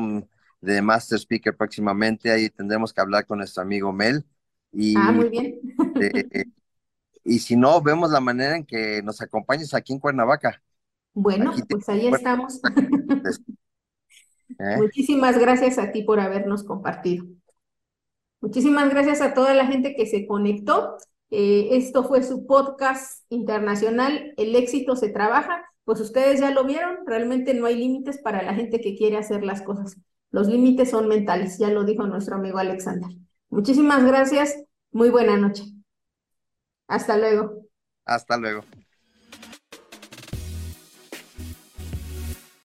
de 0.60 0.82
Master 0.82 1.20
Speaker 1.20 1.56
próximamente. 1.56 2.32
Ahí 2.32 2.50
tendremos 2.50 2.92
que 2.92 3.00
hablar 3.00 3.24
con 3.24 3.38
nuestro 3.38 3.62
amigo 3.62 3.92
Mel. 3.92 4.26
Y, 4.72 4.96
ah, 4.96 5.12
muy 5.12 5.28
bien. 5.28 5.54
Eh, 6.00 6.44
y 7.22 7.38
si 7.38 7.54
no, 7.54 7.80
vemos 7.80 8.10
la 8.10 8.18
manera 8.18 8.56
en 8.56 8.66
que 8.66 9.02
nos 9.04 9.22
acompañes 9.22 9.72
aquí 9.72 9.92
en 9.92 10.00
Cuernavaca. 10.00 10.60
Bueno, 11.14 11.54
pues 11.68 11.88
ahí 11.88 12.08
estamos. 12.08 12.60
¿Eh? 14.58 14.76
Muchísimas 14.78 15.38
gracias 15.38 15.78
a 15.78 15.92
ti 15.92 16.02
por 16.02 16.18
habernos 16.18 16.64
compartido. 16.64 17.24
Muchísimas 18.42 18.90
gracias 18.90 19.20
a 19.22 19.34
toda 19.34 19.54
la 19.54 19.66
gente 19.66 19.94
que 19.94 20.04
se 20.04 20.26
conectó. 20.26 20.96
Eh, 21.30 21.68
esto 21.72 22.04
fue 22.04 22.22
su 22.24 22.46
podcast 22.46 23.24
internacional, 23.30 24.34
El 24.36 24.54
éxito 24.56 24.96
se 24.96 25.08
trabaja. 25.08 25.64
Pues 25.84 26.00
ustedes 26.00 26.40
ya 26.40 26.50
lo 26.50 26.64
vieron, 26.64 26.98
realmente 27.06 27.54
no 27.54 27.66
hay 27.66 27.76
límites 27.76 28.18
para 28.18 28.42
la 28.42 28.54
gente 28.54 28.80
que 28.80 28.96
quiere 28.96 29.16
hacer 29.16 29.42
las 29.42 29.62
cosas. 29.62 29.96
Los 30.30 30.48
límites 30.48 30.90
son 30.90 31.08
mentales, 31.08 31.58
ya 31.58 31.70
lo 31.70 31.84
dijo 31.84 32.06
nuestro 32.06 32.36
amigo 32.36 32.58
Alexander. 32.58 33.10
Muchísimas 33.48 34.04
gracias, 34.04 34.56
muy 34.90 35.10
buena 35.10 35.36
noche. 35.36 35.64
Hasta 36.88 37.16
luego. 37.16 37.62
Hasta 38.04 38.36
luego. 38.36 38.62